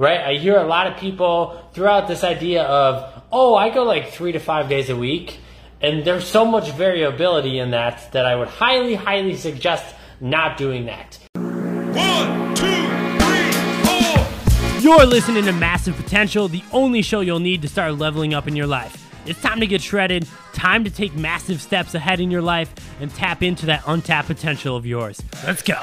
right? 0.00 0.20
I 0.20 0.34
hear 0.36 0.56
a 0.56 0.66
lot 0.66 0.86
of 0.86 0.96
people 0.96 1.62
throughout 1.74 2.08
this 2.08 2.24
idea 2.24 2.62
of, 2.62 3.22
oh, 3.30 3.54
I 3.54 3.68
go 3.68 3.84
like 3.84 4.10
three 4.10 4.32
to 4.32 4.38
five 4.38 4.68
days 4.68 4.88
a 4.88 4.96
week. 4.96 5.38
And 5.82 6.04
there's 6.04 6.26
so 6.26 6.46
much 6.46 6.70
variability 6.72 7.58
in 7.58 7.72
that 7.72 8.10
that 8.12 8.24
I 8.24 8.34
would 8.34 8.48
highly, 8.48 8.94
highly 8.94 9.36
suggest 9.36 9.94
not 10.18 10.56
doing 10.56 10.86
that. 10.86 11.18
One, 11.34 12.54
two, 12.54 12.64
three, 13.20 13.52
four. 13.84 14.80
You're 14.80 15.04
listening 15.04 15.44
to 15.44 15.52
Massive 15.52 15.96
Potential, 15.96 16.48
the 16.48 16.64
only 16.72 17.02
show 17.02 17.20
you'll 17.20 17.38
need 17.38 17.60
to 17.62 17.68
start 17.68 17.98
leveling 17.98 18.32
up 18.32 18.48
in 18.48 18.56
your 18.56 18.66
life. 18.66 19.06
It's 19.26 19.40
time 19.42 19.60
to 19.60 19.66
get 19.66 19.82
shredded, 19.82 20.26
time 20.54 20.82
to 20.84 20.90
take 20.90 21.14
massive 21.14 21.60
steps 21.60 21.94
ahead 21.94 22.20
in 22.20 22.30
your 22.30 22.42
life, 22.42 22.74
and 23.00 23.14
tap 23.14 23.42
into 23.42 23.66
that 23.66 23.82
untapped 23.86 24.28
potential 24.28 24.76
of 24.76 24.86
yours. 24.86 25.22
Let's 25.44 25.60
go. 25.60 25.78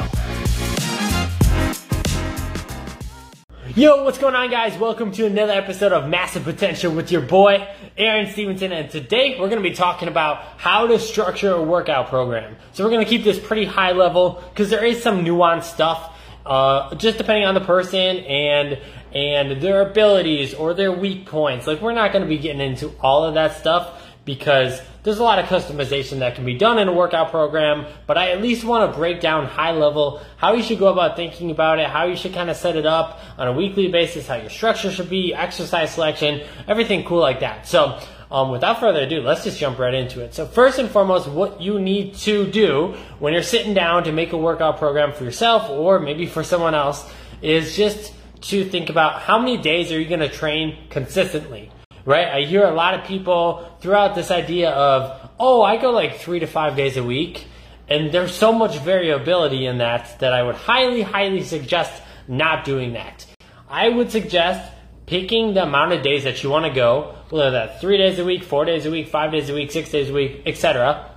Yo, 3.78 4.04
what's 4.04 4.18
going 4.18 4.34
on, 4.34 4.50
guys? 4.50 4.76
Welcome 4.76 5.12
to 5.12 5.28
another 5.28 5.54
episode 5.54 5.92
of 5.92 6.10
Massive 6.10 6.44
Potential 6.44 6.92
with 6.92 7.12
your 7.12 7.22
boy, 7.22 7.68
Aaron 7.96 8.26
Stephenson. 8.26 8.72
And 8.72 8.90
today 8.90 9.40
we're 9.40 9.50
going 9.50 9.62
to 9.62 9.70
be 9.70 9.76
talking 9.76 10.08
about 10.08 10.42
how 10.58 10.88
to 10.88 10.98
structure 10.98 11.54
a 11.54 11.62
workout 11.62 12.08
program. 12.08 12.56
So 12.74 12.84
we're 12.84 12.90
going 12.90 13.06
to 13.06 13.08
keep 13.08 13.24
this 13.24 13.38
pretty 13.38 13.66
high 13.66 13.92
level 13.92 14.44
because 14.50 14.72
there 14.72 14.84
is 14.84 15.04
some 15.04 15.24
nuanced 15.24 15.66
stuff, 15.66 16.12
uh, 16.44 16.96
just 16.96 17.20
depending 17.20 17.46
on 17.46 17.54
the 17.54 17.62
person 17.62 18.18
and 18.18 18.80
and 19.14 19.62
their 19.62 19.88
abilities 19.88 20.56
or 20.56 20.74
their 20.74 20.92
weak 20.92 21.28
points. 21.28 21.68
Like 21.68 21.80
we're 21.80 21.94
not 21.94 22.12
going 22.12 22.24
to 22.24 22.28
be 22.28 22.40
getting 22.40 22.62
into 22.62 22.96
all 23.00 23.26
of 23.26 23.36
that 23.36 23.58
stuff 23.58 24.02
because 24.26 24.82
there's 25.08 25.20
a 25.20 25.24
lot 25.24 25.40
of 25.40 25.46
customization 25.46 26.20
that 26.20 26.36
can 26.36 26.44
be 26.44 26.58
done 26.58 26.78
in 26.80 26.90
a 26.90 26.92
workout 26.92 27.32
program, 27.32 27.86
but 28.08 28.18
I 28.18 28.32
at 28.32 28.42
least 28.42 28.66
want 28.66 28.92
to 28.92 28.98
break 28.98 29.22
down 29.22 29.46
high 29.46 29.72
level 29.72 30.22
how 30.36 30.52
you 30.52 30.62
should 30.62 30.80
go 30.80 30.88
about 30.90 31.16
thinking 31.16 31.50
about 31.50 31.80
it, 31.80 31.88
how 31.88 32.04
you 32.04 32.18
should 32.18 32.34
kind 32.34 32.50
of 32.50 32.58
set 32.58 32.76
it 32.76 32.86
up 32.86 33.22
on 33.38 33.48
a 33.48 33.54
weekly 33.54 33.88
basis, 33.88 34.28
how 34.28 34.36
your 34.36 34.50
structure 34.50 34.92
should 34.92 35.10
be, 35.10 35.34
exercise 35.34 35.94
selection, 35.94 36.46
everything 36.68 37.06
cool 37.06 37.22
like 37.22 37.40
that. 37.40 37.66
So, 37.70 37.98
um, 38.30 38.52
without 38.52 38.82
further 38.82 39.04
ado, 39.04 39.22
let's 39.22 39.46
just 39.46 39.58
jump 39.58 39.80
right 39.80 39.94
into 39.94 40.20
it. 40.20 40.34
So, 40.34 40.46
first 40.46 40.78
and 40.78 40.90
foremost, 40.90 41.30
what 41.30 41.62
you 41.62 41.80
need 41.80 42.16
to 42.16 42.46
do 42.52 42.98
when 43.20 43.32
you're 43.32 43.44
sitting 43.44 43.74
down 43.74 44.04
to 44.04 44.12
make 44.12 44.34
a 44.34 44.38
workout 44.38 44.78
program 44.78 45.14
for 45.14 45.24
yourself 45.24 45.70
or 45.70 46.00
maybe 46.00 46.26
for 46.26 46.44
someone 46.44 46.76
else 46.76 47.10
is 47.42 47.78
just 47.78 48.14
to 48.42 48.66
think 48.66 48.90
about 48.90 49.22
how 49.22 49.40
many 49.40 49.56
days 49.56 49.90
are 49.90 50.02
you 50.02 50.10
going 50.10 50.20
to 50.20 50.28
train 50.28 50.78
consistently 50.90 51.72
right? 52.08 52.28
I 52.30 52.42
hear 52.44 52.64
a 52.64 52.74
lot 52.74 52.94
of 52.94 53.04
people 53.06 53.70
throughout 53.82 54.16
this 54.16 54.32
idea 54.32 54.72
of, 54.72 55.30
oh, 55.38 55.62
I 55.62 55.76
go 55.76 55.92
like 55.92 56.16
three 56.16 56.40
to 56.40 56.48
five 56.48 56.78
days 56.78 56.96
a 56.96 57.04
week. 57.04 57.46
And 57.90 58.14
there's 58.14 58.34
so 58.34 58.54
much 58.54 58.78
variability 58.80 59.66
in 59.66 59.80
that 59.80 60.18
that 60.20 60.32
I 60.32 60.42
would 60.42 60.56
highly, 60.56 61.02
highly 61.02 61.44
suggest 61.44 62.02
not 62.28 62.64
doing 62.64 62.94
that. 62.94 63.26
I 63.70 63.90
would 63.90 64.10
suggest 64.10 64.74
picking 65.06 65.54
the 65.54 65.64
amount 65.64 65.92
of 65.92 66.02
days 66.02 66.24
that 66.24 66.44
you 66.44 66.50
want 66.50 66.66
to 66.66 66.72
go, 66.72 67.14
whether 67.30 67.52
that's 67.52 67.82
three 67.82 67.98
days 67.98 68.20
a 68.20 68.26
week, 68.26 68.44
four 68.44 68.64
days 68.64 68.86
a 68.86 68.92
week, 68.92 69.10
five 69.10 69.34
days 69.34 69.50
a 69.50 69.54
week, 69.54 69.72
six 69.72 69.92
days 69.92 70.10
a 70.10 70.14
week, 70.14 70.44
etc., 70.46 71.12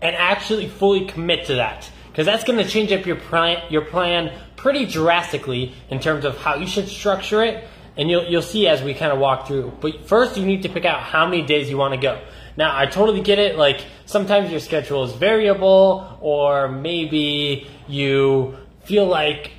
and 0.00 0.16
actually 0.16 0.68
fully 0.68 1.06
commit 1.06 1.46
to 1.46 1.54
that. 1.54 1.88
Because 2.10 2.26
that's 2.26 2.42
going 2.42 2.58
to 2.58 2.68
change 2.68 2.90
up 2.90 3.06
your 3.06 3.16
plan, 3.16 3.62
your 3.70 3.82
plan 3.82 4.36
pretty 4.56 4.84
drastically 4.84 5.74
in 5.90 6.00
terms 6.00 6.24
of 6.24 6.36
how 6.38 6.56
you 6.56 6.66
should 6.66 6.88
structure 6.88 7.42
it 7.44 7.68
and 7.96 8.10
you'll 8.10 8.24
you'll 8.24 8.42
see 8.42 8.66
as 8.68 8.82
we 8.82 8.94
kind 8.94 9.12
of 9.12 9.18
walk 9.18 9.46
through. 9.46 9.72
But 9.80 10.06
first, 10.06 10.36
you 10.36 10.46
need 10.46 10.62
to 10.62 10.68
pick 10.68 10.84
out 10.84 11.00
how 11.00 11.26
many 11.26 11.42
days 11.42 11.68
you 11.68 11.76
want 11.76 11.94
to 11.94 12.00
go. 12.00 12.20
Now, 12.56 12.76
I 12.76 12.86
totally 12.86 13.22
get 13.22 13.38
it. 13.38 13.56
Like 13.56 13.84
sometimes 14.06 14.50
your 14.50 14.60
schedule 14.60 15.04
is 15.04 15.12
variable, 15.12 16.18
or 16.20 16.68
maybe 16.68 17.66
you 17.88 18.56
feel 18.84 19.06
like, 19.06 19.52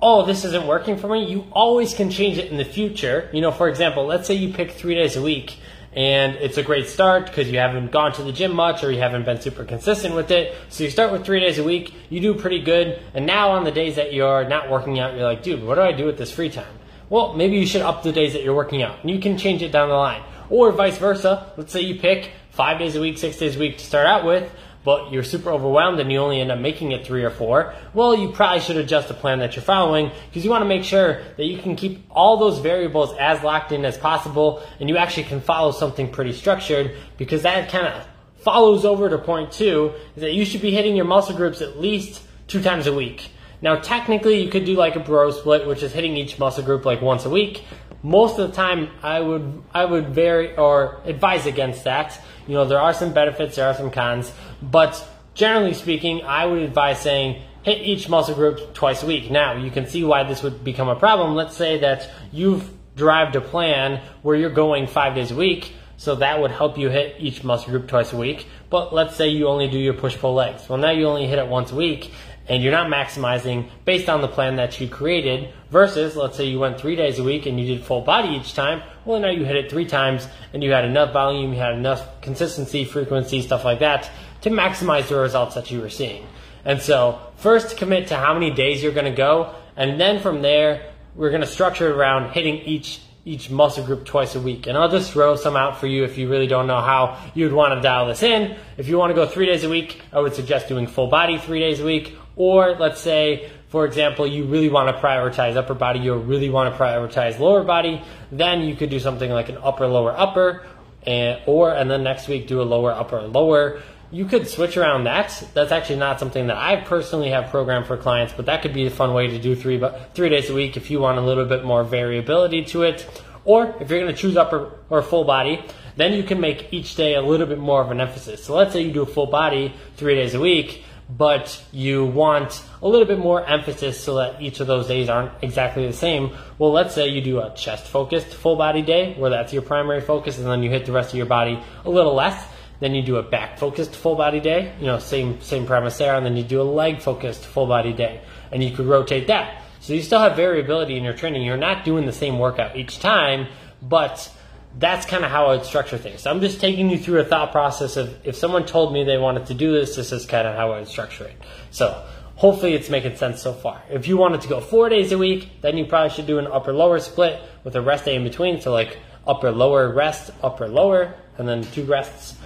oh, 0.00 0.24
this 0.24 0.44
isn't 0.44 0.66
working 0.66 0.96
for 0.96 1.08
me. 1.08 1.30
You 1.30 1.46
always 1.52 1.94
can 1.94 2.10
change 2.10 2.38
it 2.38 2.50
in 2.50 2.56
the 2.56 2.64
future. 2.64 3.28
You 3.32 3.40
know, 3.40 3.52
for 3.52 3.68
example, 3.68 4.06
let's 4.06 4.26
say 4.26 4.34
you 4.34 4.52
pick 4.52 4.72
three 4.72 4.94
days 4.94 5.16
a 5.16 5.22
week. 5.22 5.58
And 5.94 6.36
it's 6.36 6.58
a 6.58 6.62
great 6.62 6.86
start 6.86 7.26
because 7.26 7.50
you 7.50 7.58
haven't 7.58 7.90
gone 7.90 8.12
to 8.12 8.22
the 8.22 8.30
gym 8.30 8.54
much 8.54 8.84
or 8.84 8.92
you 8.92 9.00
haven't 9.00 9.24
been 9.24 9.40
super 9.40 9.64
consistent 9.64 10.14
with 10.14 10.30
it. 10.30 10.54
So 10.68 10.84
you 10.84 10.90
start 10.90 11.10
with 11.10 11.24
three 11.24 11.40
days 11.40 11.58
a 11.58 11.64
week, 11.64 11.92
you 12.08 12.20
do 12.20 12.34
pretty 12.34 12.60
good. 12.60 13.02
And 13.14 13.26
now 13.26 13.50
on 13.52 13.64
the 13.64 13.72
days 13.72 13.96
that 13.96 14.12
you're 14.12 14.46
not 14.46 14.70
working 14.70 15.00
out, 15.00 15.14
you're 15.14 15.24
like, 15.24 15.42
dude, 15.42 15.64
what 15.64 15.74
do 15.76 15.80
I 15.80 15.92
do 15.92 16.04
with 16.04 16.18
this 16.18 16.30
free 16.30 16.50
time? 16.50 16.77
Well, 17.10 17.34
maybe 17.34 17.56
you 17.56 17.66
should 17.66 17.82
up 17.82 18.02
the 18.02 18.12
days 18.12 18.34
that 18.34 18.42
you're 18.42 18.54
working 18.54 18.82
out. 18.82 19.00
And 19.00 19.10
you 19.10 19.18
can 19.18 19.38
change 19.38 19.62
it 19.62 19.72
down 19.72 19.88
the 19.88 19.94
line. 19.94 20.22
Or 20.50 20.72
vice 20.72 20.98
versa. 20.98 21.52
Let's 21.56 21.72
say 21.72 21.80
you 21.80 21.98
pick 21.98 22.30
five 22.50 22.78
days 22.78 22.96
a 22.96 23.00
week, 23.00 23.18
six 23.18 23.36
days 23.36 23.56
a 23.56 23.58
week 23.58 23.78
to 23.78 23.84
start 23.84 24.06
out 24.06 24.24
with, 24.24 24.50
but 24.84 25.12
you're 25.12 25.22
super 25.22 25.50
overwhelmed 25.50 26.00
and 26.00 26.10
you 26.10 26.18
only 26.18 26.40
end 26.40 26.50
up 26.50 26.58
making 26.58 26.92
it 26.92 27.06
three 27.06 27.22
or 27.22 27.30
four. 27.30 27.74
Well, 27.94 28.16
you 28.16 28.30
probably 28.30 28.60
should 28.60 28.76
adjust 28.76 29.08
the 29.08 29.14
plan 29.14 29.38
that 29.40 29.54
you're 29.54 29.62
following 29.62 30.10
because 30.28 30.44
you 30.44 30.50
want 30.50 30.62
to 30.62 30.68
make 30.68 30.84
sure 30.84 31.22
that 31.36 31.44
you 31.44 31.58
can 31.58 31.76
keep 31.76 32.04
all 32.10 32.36
those 32.36 32.58
variables 32.58 33.14
as 33.18 33.42
locked 33.42 33.72
in 33.72 33.84
as 33.84 33.96
possible 33.96 34.62
and 34.80 34.88
you 34.88 34.96
actually 34.96 35.24
can 35.24 35.40
follow 35.40 35.72
something 35.72 36.10
pretty 36.10 36.32
structured 36.32 36.96
because 37.16 37.42
that 37.42 37.68
kind 37.68 37.86
of 37.86 38.06
follows 38.38 38.84
over 38.84 39.10
to 39.10 39.18
point 39.18 39.52
two 39.52 39.92
is 40.16 40.22
that 40.22 40.32
you 40.32 40.44
should 40.44 40.62
be 40.62 40.70
hitting 40.70 40.96
your 40.96 41.04
muscle 41.04 41.36
groups 41.36 41.60
at 41.60 41.78
least 41.78 42.22
two 42.46 42.62
times 42.62 42.86
a 42.86 42.94
week. 42.94 43.30
Now, 43.60 43.76
technically, 43.76 44.42
you 44.42 44.50
could 44.50 44.64
do 44.64 44.74
like 44.74 44.96
a 44.96 45.00
bro 45.00 45.30
split, 45.30 45.66
which 45.66 45.82
is 45.82 45.92
hitting 45.92 46.16
each 46.16 46.38
muscle 46.38 46.62
group 46.62 46.84
like 46.84 47.02
once 47.02 47.24
a 47.24 47.30
week. 47.30 47.64
Most 48.02 48.38
of 48.38 48.48
the 48.48 48.54
time, 48.54 48.90
I 49.02 49.20
would 49.20 49.62
I 49.74 49.84
would 49.84 50.10
vary 50.10 50.56
or 50.56 51.00
advise 51.04 51.46
against 51.46 51.84
that. 51.84 52.20
You 52.46 52.54
know, 52.54 52.64
there 52.64 52.80
are 52.80 52.94
some 52.94 53.12
benefits, 53.12 53.56
there 53.56 53.66
are 53.66 53.74
some 53.74 53.90
cons, 53.90 54.32
but 54.62 55.06
generally 55.34 55.74
speaking, 55.74 56.22
I 56.22 56.46
would 56.46 56.62
advise 56.62 57.00
saying 57.00 57.42
hit 57.62 57.82
each 57.82 58.08
muscle 58.08 58.34
group 58.34 58.72
twice 58.72 59.02
a 59.02 59.06
week. 59.06 59.30
Now, 59.30 59.56
you 59.56 59.70
can 59.70 59.86
see 59.86 60.04
why 60.04 60.22
this 60.22 60.42
would 60.42 60.62
become 60.62 60.88
a 60.88 60.96
problem. 60.96 61.34
Let's 61.34 61.56
say 61.56 61.80
that 61.80 62.08
you've 62.32 62.70
derived 62.96 63.36
a 63.36 63.40
plan 63.40 64.00
where 64.22 64.36
you're 64.36 64.50
going 64.50 64.86
five 64.86 65.14
days 65.14 65.30
a 65.30 65.34
week. 65.34 65.72
So 65.96 66.14
that 66.14 66.40
would 66.40 66.52
help 66.52 66.78
you 66.78 66.90
hit 66.90 67.16
each 67.18 67.42
muscle 67.42 67.70
group 67.70 67.88
twice 67.88 68.12
a 68.12 68.16
week. 68.16 68.46
But 68.70 68.94
let's 68.94 69.16
say 69.16 69.28
you 69.28 69.48
only 69.48 69.68
do 69.68 69.78
your 69.78 69.94
push 69.94 70.16
pull 70.16 70.34
legs. 70.34 70.68
Well, 70.68 70.78
now 70.78 70.92
you 70.92 71.06
only 71.06 71.26
hit 71.26 71.40
it 71.40 71.48
once 71.48 71.72
a 71.72 71.74
week 71.74 72.12
and 72.48 72.62
you're 72.62 72.72
not 72.72 72.88
maximizing 72.88 73.68
based 73.84 74.08
on 74.08 74.20
the 74.20 74.28
plan 74.28 74.56
that 74.56 74.80
you 74.80 74.88
created 74.88 75.52
versus 75.70 76.16
let's 76.16 76.36
say 76.36 76.44
you 76.44 76.58
went 76.58 76.80
three 76.80 76.96
days 76.96 77.18
a 77.18 77.22
week 77.22 77.46
and 77.46 77.60
you 77.60 77.66
did 77.66 77.84
full 77.84 78.00
body 78.00 78.28
each 78.30 78.54
time 78.54 78.82
well 79.04 79.20
now 79.20 79.30
you 79.30 79.44
hit 79.44 79.56
it 79.56 79.70
three 79.70 79.84
times 79.84 80.26
and 80.52 80.62
you 80.62 80.72
had 80.72 80.84
enough 80.84 81.12
volume 81.12 81.52
you 81.52 81.58
had 81.58 81.74
enough 81.74 82.20
consistency 82.20 82.84
frequency 82.84 83.42
stuff 83.42 83.64
like 83.64 83.80
that 83.80 84.10
to 84.40 84.50
maximize 84.50 85.08
the 85.08 85.16
results 85.16 85.54
that 85.54 85.70
you 85.70 85.80
were 85.80 85.90
seeing 85.90 86.26
and 86.64 86.80
so 86.80 87.20
first 87.36 87.76
commit 87.76 88.08
to 88.08 88.16
how 88.16 88.34
many 88.34 88.50
days 88.50 88.82
you're 88.82 88.92
going 88.92 89.04
to 89.04 89.16
go 89.16 89.54
and 89.76 90.00
then 90.00 90.20
from 90.20 90.42
there 90.42 90.92
we're 91.14 91.30
going 91.30 91.42
to 91.42 91.46
structure 91.46 91.90
it 91.90 91.96
around 91.96 92.32
hitting 92.32 92.56
each 92.56 93.00
each 93.28 93.50
muscle 93.50 93.84
group 93.84 94.06
twice 94.06 94.34
a 94.34 94.40
week. 94.40 94.66
And 94.66 94.78
I'll 94.78 94.88
just 94.88 95.12
throw 95.12 95.36
some 95.36 95.54
out 95.54 95.78
for 95.78 95.86
you 95.86 96.04
if 96.04 96.16
you 96.16 96.30
really 96.30 96.46
don't 96.46 96.66
know 96.66 96.80
how 96.80 97.18
you'd 97.34 97.52
want 97.52 97.74
to 97.74 97.80
dial 97.82 98.06
this 98.06 98.22
in. 98.22 98.56
If 98.78 98.88
you 98.88 98.96
want 98.96 99.10
to 99.10 99.14
go 99.14 99.26
three 99.26 99.44
days 99.44 99.64
a 99.64 99.68
week, 99.68 100.00
I 100.14 100.20
would 100.20 100.34
suggest 100.34 100.68
doing 100.68 100.86
full 100.86 101.08
body 101.08 101.36
three 101.36 101.60
days 101.60 101.78
a 101.80 101.84
week 101.84 102.16
or 102.38 102.76
let's 102.76 103.00
say, 103.00 103.50
for 103.68 103.84
example, 103.84 104.26
you 104.26 104.44
really 104.44 104.70
want 104.70 104.94
to 104.94 105.02
prioritize 105.02 105.56
upper 105.56 105.74
body, 105.74 105.98
you 105.98 106.14
really 106.14 106.48
want 106.48 106.72
to 106.72 106.80
prioritize 106.80 107.38
lower 107.38 107.64
body, 107.64 108.00
then 108.32 108.62
you 108.62 108.74
could 108.74 108.88
do 108.88 109.00
something 109.00 109.30
like 109.30 109.50
an 109.50 109.58
upper, 109.62 109.86
lower, 109.86 110.16
upper, 110.16 110.64
and, 111.06 111.40
or, 111.46 111.74
and 111.74 111.90
then 111.90 112.02
next 112.02 112.28
week 112.28 112.46
do 112.46 112.62
a 112.62 112.64
lower, 112.64 112.92
upper, 112.92 113.22
lower. 113.22 113.82
You 114.10 114.24
could 114.24 114.48
switch 114.48 114.76
around 114.76 115.04
that. 115.04 115.44
That's 115.52 115.72
actually 115.72 115.98
not 115.98 116.18
something 116.18 116.46
that 116.46 116.56
I 116.56 116.76
personally 116.76 117.30
have 117.30 117.50
programmed 117.50 117.86
for 117.86 117.96
clients, 117.96 118.32
but 118.32 118.46
that 118.46 118.62
could 118.62 118.72
be 118.72 118.86
a 118.86 118.90
fun 118.90 119.12
way 119.12 119.26
to 119.26 119.38
do 119.38 119.54
three, 119.54 119.76
but 119.76 120.14
three 120.14 120.30
days 120.30 120.48
a 120.48 120.54
week 120.54 120.76
if 120.76 120.90
you 120.90 121.00
want 121.00 121.18
a 121.18 121.20
little 121.22 121.44
bit 121.44 121.64
more 121.64 121.84
variability 121.84 122.64
to 122.66 122.84
it. 122.84 123.06
Or 123.44 123.74
if 123.80 123.90
you're 123.90 124.00
going 124.00 124.14
to 124.14 124.20
choose 124.20 124.36
upper 124.36 124.78
or 124.88 125.02
full 125.02 125.24
body, 125.24 125.62
then 125.96 126.12
you 126.12 126.22
can 126.22 126.40
make 126.40 126.72
each 126.72 126.94
day 126.94 127.16
a 127.16 127.22
little 127.22 127.46
bit 127.46 127.58
more 127.58 127.82
of 127.82 127.90
an 127.90 128.00
emphasis. 128.00 128.44
So 128.44 128.54
let's 128.54 128.72
say 128.72 128.82
you 128.82 128.92
do 128.92 129.02
a 129.02 129.06
full 129.06 129.26
body 129.26 129.74
three 129.96 130.14
days 130.14 130.34
a 130.34 130.40
week 130.40 130.84
but 131.08 131.62
you 131.72 132.04
want 132.04 132.62
a 132.82 132.88
little 132.88 133.06
bit 133.06 133.18
more 133.18 133.44
emphasis 133.44 134.02
so 134.02 134.16
that 134.16 134.42
each 134.42 134.60
of 134.60 134.66
those 134.66 134.86
days 134.86 135.08
aren't 135.08 135.32
exactly 135.42 135.86
the 135.86 135.92
same. 135.92 136.36
Well, 136.58 136.72
let's 136.72 136.94
say 136.94 137.08
you 137.08 137.22
do 137.22 137.40
a 137.40 137.54
chest 137.54 137.86
focused 137.86 138.28
full 138.28 138.56
body 138.56 138.82
day 138.82 139.14
where 139.14 139.30
that's 139.30 139.52
your 139.52 139.62
primary 139.62 140.00
focus 140.00 140.38
and 140.38 140.46
then 140.46 140.62
you 140.62 140.70
hit 140.70 140.86
the 140.86 140.92
rest 140.92 141.10
of 141.10 141.16
your 141.16 141.26
body 141.26 141.62
a 141.84 141.90
little 141.90 142.14
less. 142.14 142.46
Then 142.80 142.94
you 142.94 143.02
do 143.02 143.16
a 143.16 143.22
back 143.22 143.58
focused 143.58 143.96
full 143.96 144.14
body 144.14 144.38
day, 144.38 144.72
you 144.78 144.86
know, 144.86 144.98
same 144.98 145.40
same 145.40 145.66
premise 145.66 145.98
there, 145.98 146.14
and 146.14 146.24
then 146.24 146.36
you 146.36 146.44
do 146.44 146.60
a 146.60 146.62
leg 146.62 147.00
focused 147.00 147.44
full 147.44 147.66
body 147.66 147.92
day. 147.92 148.20
And 148.52 148.62
you 148.62 148.70
could 148.70 148.86
rotate 148.86 149.26
that. 149.26 149.62
So 149.80 149.94
you 149.94 150.02
still 150.02 150.20
have 150.20 150.36
variability 150.36 150.96
in 150.96 151.02
your 151.02 151.12
training. 151.12 151.42
You're 151.42 151.56
not 151.56 151.84
doing 151.84 152.06
the 152.06 152.12
same 152.12 152.38
workout 152.38 152.76
each 152.76 153.00
time, 153.00 153.48
but 153.82 154.32
that's 154.78 155.06
kind 155.06 155.24
of 155.24 155.30
how 155.30 155.46
I 155.46 155.56
would 155.56 155.66
structure 155.66 155.98
things. 155.98 156.22
So 156.22 156.30
I'm 156.30 156.40
just 156.40 156.60
taking 156.60 156.88
you 156.88 156.98
through 156.98 157.20
a 157.20 157.24
thought 157.24 157.50
process 157.50 157.96
of 157.96 158.14
if 158.24 158.36
someone 158.36 158.64
told 158.64 158.92
me 158.92 159.02
they 159.02 159.18
wanted 159.18 159.46
to 159.46 159.54
do 159.54 159.72
this, 159.72 159.96
this 159.96 160.12
is 160.12 160.24
kind 160.24 160.46
of 160.46 160.54
how 160.54 160.72
I 160.72 160.78
would 160.78 160.88
structure 160.88 161.24
it. 161.24 161.36
So 161.72 162.06
hopefully 162.36 162.74
it's 162.74 162.88
making 162.88 163.16
sense 163.16 163.42
so 163.42 163.52
far. 163.52 163.82
If 163.90 164.06
you 164.06 164.16
wanted 164.16 164.40
to 164.42 164.48
go 164.48 164.60
four 164.60 164.88
days 164.88 165.10
a 165.10 165.18
week, 165.18 165.60
then 165.62 165.76
you 165.76 165.84
probably 165.84 166.10
should 166.10 166.28
do 166.28 166.38
an 166.38 166.46
upper 166.46 166.72
lower 166.72 167.00
split 167.00 167.40
with 167.64 167.74
a 167.74 167.82
rest 167.82 168.04
day 168.04 168.14
in 168.14 168.22
between. 168.22 168.60
So 168.60 168.72
like 168.72 168.98
upper 169.26 169.50
lower 169.50 169.92
rest, 169.92 170.30
upper 170.42 170.68
lower, 170.68 171.14
and 171.38 171.48
then 171.48 171.62
two 171.62 171.84
rests. 171.84 172.36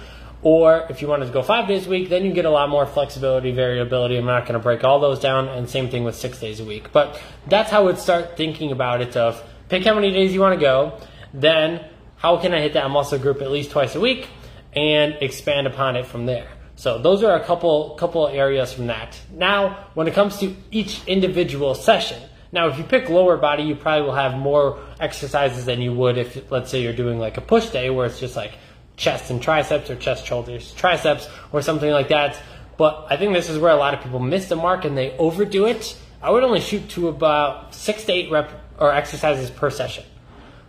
Or 0.41 0.87
if 0.89 1.01
you 1.01 1.07
wanted 1.07 1.27
to 1.27 1.31
go 1.31 1.43
five 1.43 1.67
days 1.67 1.85
a 1.85 1.89
week, 1.89 2.09
then 2.09 2.25
you 2.25 2.33
get 2.33 2.45
a 2.45 2.49
lot 2.49 2.67
more 2.67 2.85
flexibility, 2.85 3.51
variability. 3.51 4.17
I'm 4.17 4.25
not 4.25 4.41
going 4.41 4.53
to 4.53 4.59
break 4.59 4.83
all 4.83 4.99
those 4.99 5.19
down, 5.19 5.47
and 5.47 5.69
same 5.69 5.89
thing 5.89 6.03
with 6.03 6.15
six 6.15 6.39
days 6.39 6.59
a 6.59 6.65
week. 6.65 6.91
But 6.91 7.21
that's 7.47 7.71
how 7.71 7.81
I 7.81 7.83
would 7.83 7.97
start 7.97 8.35
thinking 8.35 8.71
about 8.71 9.01
it 9.01 9.15
of 9.15 9.41
pick 9.69 9.85
how 9.85 9.93
many 9.95 10.11
days 10.11 10.33
you 10.33 10.41
want 10.41 10.59
to 10.59 10.59
go, 10.59 10.99
then 11.33 11.85
how 12.23 12.37
can 12.37 12.53
I 12.53 12.61
hit 12.61 12.73
that 12.73 12.89
muscle 12.89 13.19
group 13.19 13.41
at 13.41 13.51
least 13.51 13.71
twice 13.71 13.95
a 13.95 13.99
week, 13.99 14.29
and 14.71 15.17
expand 15.19 15.67
upon 15.67 15.97
it 15.97 16.05
from 16.07 16.25
there. 16.25 16.47
So 16.75 16.97
those 16.97 17.21
are 17.21 17.35
a 17.35 17.43
couple 17.43 17.95
couple 17.95 18.27
areas 18.29 18.71
from 18.71 18.87
that. 18.87 19.19
Now, 19.31 19.89
when 19.93 20.07
it 20.07 20.13
comes 20.13 20.39
to 20.39 20.55
each 20.71 21.05
individual 21.05 21.75
session, 21.75 22.21
now 22.53 22.69
if 22.69 22.77
you 22.77 22.85
pick 22.85 23.09
lower 23.09 23.35
body, 23.35 23.63
you 23.63 23.75
probably 23.75 24.07
will 24.07 24.15
have 24.15 24.35
more 24.35 24.79
exercises 25.01 25.65
than 25.65 25.81
you 25.81 25.93
would 25.93 26.17
if 26.17 26.49
let's 26.49 26.71
say 26.71 26.81
you're 26.81 26.93
doing 26.93 27.19
like 27.19 27.35
a 27.35 27.41
push 27.41 27.69
day 27.69 27.89
where 27.89 28.05
it's 28.05 28.21
just 28.21 28.37
like 28.37 28.53
chest 28.95 29.29
and 29.29 29.41
triceps 29.41 29.89
or 29.89 29.95
chest 29.97 30.25
shoulders 30.25 30.73
triceps 30.75 31.27
or 31.51 31.61
something 31.61 31.91
like 31.91 32.07
that. 32.07 32.41
But 32.77 33.05
I 33.09 33.17
think 33.17 33.33
this 33.33 33.49
is 33.49 33.59
where 33.59 33.73
a 33.73 33.75
lot 33.75 33.93
of 33.93 34.01
people 34.01 34.19
miss 34.19 34.47
the 34.47 34.55
mark 34.55 34.85
and 34.85 34.97
they 34.97 35.11
overdo 35.17 35.65
it. 35.65 35.95
I 36.21 36.31
would 36.31 36.43
only 36.43 36.61
shoot 36.61 36.87
to 36.91 37.09
about 37.09 37.75
six 37.75 38.05
to 38.05 38.13
eight 38.13 38.31
rep 38.31 38.49
or 38.79 38.93
exercises 38.93 39.51
per 39.51 39.69
session. 39.69 40.05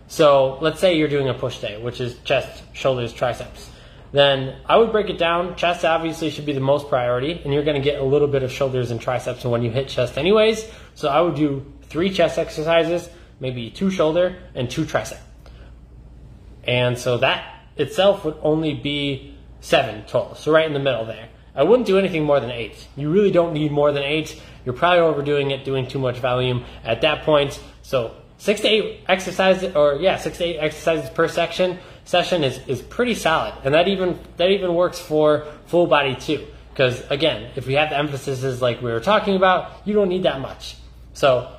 So 0.07 0.57
let's 0.61 0.79
say 0.79 0.97
you're 0.97 1.07
doing 1.07 1.29
a 1.29 1.33
push 1.33 1.59
day, 1.59 1.81
which 1.81 1.99
is 1.99 2.17
chest, 2.19 2.63
shoulders, 2.73 3.11
triceps. 3.11 3.71
Then 4.11 4.55
I 4.65 4.77
would 4.77 4.91
break 4.91 5.09
it 5.09 5.17
down. 5.17 5.55
Chest 5.55 5.83
obviously 5.83 6.29
should 6.29 6.45
be 6.45 6.53
the 6.53 6.59
most 6.59 6.87
priority, 6.87 7.41
and 7.43 7.53
you're 7.53 7.63
going 7.63 7.75
to 7.75 7.83
get 7.83 7.99
a 7.99 8.03
little 8.03 8.27
bit 8.27 8.43
of 8.43 8.51
shoulders 8.51 8.91
and 8.91 9.01
triceps 9.01 9.43
when 9.43 9.61
you 9.61 9.71
hit 9.71 9.89
chest, 9.89 10.17
anyways. 10.17 10.69
So 10.93 11.09
I 11.09 11.21
would 11.21 11.35
do 11.35 11.65
three 11.83 12.11
chest 12.11 12.37
exercises, 12.37 13.09
maybe 13.39 13.69
two 13.71 13.89
shoulder 13.89 14.37
and 14.53 14.69
two 14.69 14.85
tricep. 14.85 15.19
And 16.63 16.97
so 16.97 17.17
that 17.17 17.61
itself 17.75 18.23
would 18.25 18.37
only 18.41 18.73
be 18.73 19.35
seven 19.59 20.05
total. 20.05 20.35
So 20.35 20.51
right 20.51 20.65
in 20.65 20.73
the 20.73 20.79
middle 20.79 21.05
there. 21.05 21.29
I 21.53 21.63
wouldn't 21.63 21.87
do 21.87 21.97
anything 21.97 22.23
more 22.23 22.39
than 22.39 22.51
eight. 22.51 22.87
You 22.95 23.09
really 23.09 23.31
don't 23.31 23.53
need 23.53 23.71
more 23.71 23.91
than 23.91 24.03
eight. 24.03 24.41
You're 24.65 24.75
probably 24.75 24.99
overdoing 24.99 25.51
it, 25.51 25.63
doing 25.63 25.87
too 25.87 25.99
much 25.99 26.19
volume 26.19 26.65
at 26.83 27.01
that 27.01 27.23
point. 27.23 27.61
So 27.81 28.15
six 28.37 28.61
to 28.61 28.67
eight 28.67 29.01
exercises, 29.07 29.75
or 29.75 29.95
yeah, 29.95 30.17
six 30.17 30.37
to 30.39 30.43
eight 30.43 30.57
exercises 30.57 31.09
per 31.09 31.27
section 31.27 31.79
session 32.05 32.43
is, 32.43 32.59
is 32.67 32.81
pretty 32.81 33.15
solid, 33.15 33.53
and 33.63 33.73
that 33.73 33.87
even 33.87 34.19
that 34.37 34.49
even 34.49 34.73
works 34.73 34.99
for 34.99 35.47
full 35.65 35.87
body 35.87 36.15
too. 36.15 36.45
Because 36.69 37.01
again, 37.09 37.51
if 37.55 37.67
we 37.67 37.73
have 37.73 37.89
the 37.89 37.97
emphasis 37.97 38.43
is 38.43 38.61
like 38.61 38.81
we 38.81 38.91
were 38.91 38.99
talking 38.99 39.35
about, 39.35 39.71
you 39.85 39.93
don't 39.93 40.09
need 40.09 40.23
that 40.23 40.41
much. 40.41 40.75
So 41.13 41.55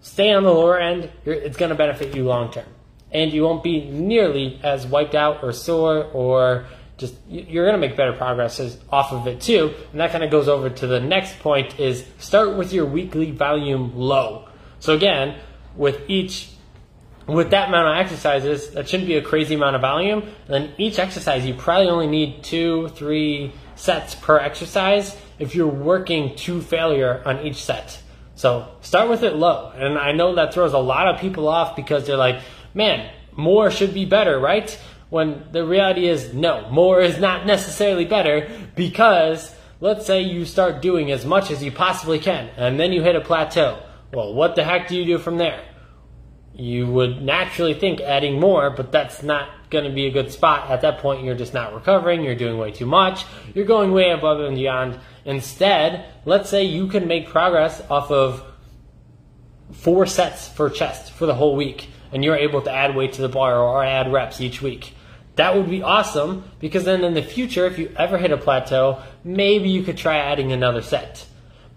stay 0.00 0.32
on 0.32 0.44
the 0.44 0.52
lower 0.52 0.78
end. 0.78 1.10
it's 1.24 1.56
going 1.56 1.70
to 1.70 1.74
benefit 1.74 2.14
you 2.14 2.24
long 2.24 2.52
term, 2.52 2.66
and 3.10 3.32
you 3.32 3.42
won't 3.42 3.62
be 3.62 3.88
nearly 3.88 4.60
as 4.62 4.86
wiped 4.86 5.14
out 5.14 5.42
or 5.42 5.52
sore 5.52 6.04
or 6.04 6.66
just 6.98 7.14
you're 7.28 7.64
going 7.64 7.80
to 7.80 7.86
make 7.88 7.96
better 7.96 8.12
progress 8.12 8.60
off 8.90 9.12
of 9.12 9.26
it 9.26 9.40
too. 9.40 9.74
And 9.90 10.00
that 10.00 10.12
kind 10.12 10.22
of 10.22 10.30
goes 10.30 10.46
over 10.46 10.68
to 10.68 10.86
the 10.86 11.00
next 11.00 11.38
point 11.38 11.80
is 11.80 12.04
start 12.18 12.56
with 12.56 12.72
your 12.72 12.84
weekly 12.84 13.30
volume 13.30 13.96
low. 13.96 14.48
So 14.80 14.94
again, 14.94 15.40
with 15.80 16.02
each 16.08 16.50
with 17.26 17.50
that 17.50 17.68
amount 17.68 17.88
of 17.88 18.04
exercises, 18.04 18.70
that 18.70 18.88
shouldn't 18.88 19.08
be 19.08 19.16
a 19.16 19.22
crazy 19.22 19.54
amount 19.54 19.76
of 19.76 19.82
volume. 19.82 20.22
And 20.46 20.48
then 20.48 20.72
each 20.78 20.98
exercise, 20.98 21.46
you 21.46 21.54
probably 21.54 21.88
only 21.88 22.06
need 22.06 22.42
two, 22.42 22.88
three 22.88 23.52
sets 23.76 24.14
per 24.14 24.38
exercise 24.38 25.16
if 25.38 25.54
you're 25.54 25.68
working 25.68 26.34
to 26.36 26.60
failure 26.60 27.22
on 27.24 27.46
each 27.46 27.62
set. 27.62 28.02
So 28.34 28.68
start 28.80 29.08
with 29.08 29.22
it 29.22 29.36
low. 29.36 29.70
And 29.76 29.96
I 29.96 30.12
know 30.12 30.34
that 30.34 30.52
throws 30.52 30.72
a 30.72 30.78
lot 30.78 31.08
of 31.08 31.20
people 31.20 31.48
off 31.48 31.76
because 31.76 32.06
they're 32.06 32.16
like, 32.16 32.40
man, 32.74 33.12
more 33.36 33.70
should 33.70 33.94
be 33.94 34.04
better, 34.04 34.38
right? 34.38 34.70
When 35.08 35.44
the 35.52 35.64
reality 35.64 36.08
is, 36.08 36.34
no, 36.34 36.68
more 36.70 37.00
is 37.00 37.18
not 37.18 37.46
necessarily 37.46 38.04
better 38.04 38.50
because 38.74 39.54
let's 39.80 40.04
say 40.04 40.22
you 40.22 40.44
start 40.44 40.82
doing 40.82 41.12
as 41.12 41.24
much 41.24 41.50
as 41.50 41.62
you 41.62 41.70
possibly 41.70 42.18
can 42.18 42.48
and 42.56 42.78
then 42.78 42.92
you 42.92 43.02
hit 43.02 43.14
a 43.14 43.20
plateau. 43.20 43.80
Well, 44.12 44.34
what 44.34 44.56
the 44.56 44.64
heck 44.64 44.88
do 44.88 44.96
you 44.96 45.04
do 45.04 45.18
from 45.18 45.38
there? 45.38 45.62
You 46.60 46.86
would 46.88 47.22
naturally 47.22 47.72
think 47.72 48.02
adding 48.02 48.38
more, 48.38 48.68
but 48.68 48.92
that's 48.92 49.22
not 49.22 49.48
going 49.70 49.84
to 49.84 49.90
be 49.90 50.06
a 50.06 50.10
good 50.10 50.30
spot. 50.30 50.70
At 50.70 50.82
that 50.82 50.98
point, 50.98 51.24
you're 51.24 51.34
just 51.34 51.54
not 51.54 51.72
recovering. 51.72 52.22
You're 52.22 52.34
doing 52.34 52.58
way 52.58 52.70
too 52.70 52.84
much. 52.84 53.24
You're 53.54 53.64
going 53.64 53.92
way 53.92 54.10
above 54.10 54.40
and 54.40 54.56
beyond. 54.56 55.00
Instead, 55.24 56.04
let's 56.26 56.50
say 56.50 56.64
you 56.64 56.86
can 56.86 57.08
make 57.08 57.28
progress 57.28 57.80
off 57.88 58.10
of 58.10 58.44
four 59.72 60.04
sets 60.04 60.48
for 60.48 60.68
chest 60.68 61.12
for 61.12 61.24
the 61.24 61.34
whole 61.34 61.56
week, 61.56 61.88
and 62.12 62.22
you're 62.22 62.36
able 62.36 62.60
to 62.60 62.70
add 62.70 62.94
weight 62.94 63.14
to 63.14 63.22
the 63.22 63.28
bar 63.30 63.58
or 63.58 63.82
add 63.82 64.12
reps 64.12 64.42
each 64.42 64.60
week. 64.60 64.92
That 65.36 65.56
would 65.56 65.70
be 65.70 65.82
awesome 65.82 66.44
because 66.58 66.84
then 66.84 67.04
in 67.04 67.14
the 67.14 67.22
future, 67.22 67.64
if 67.64 67.78
you 67.78 67.90
ever 67.96 68.18
hit 68.18 68.32
a 68.32 68.36
plateau, 68.36 69.00
maybe 69.24 69.70
you 69.70 69.82
could 69.82 69.96
try 69.96 70.18
adding 70.18 70.52
another 70.52 70.82
set 70.82 71.24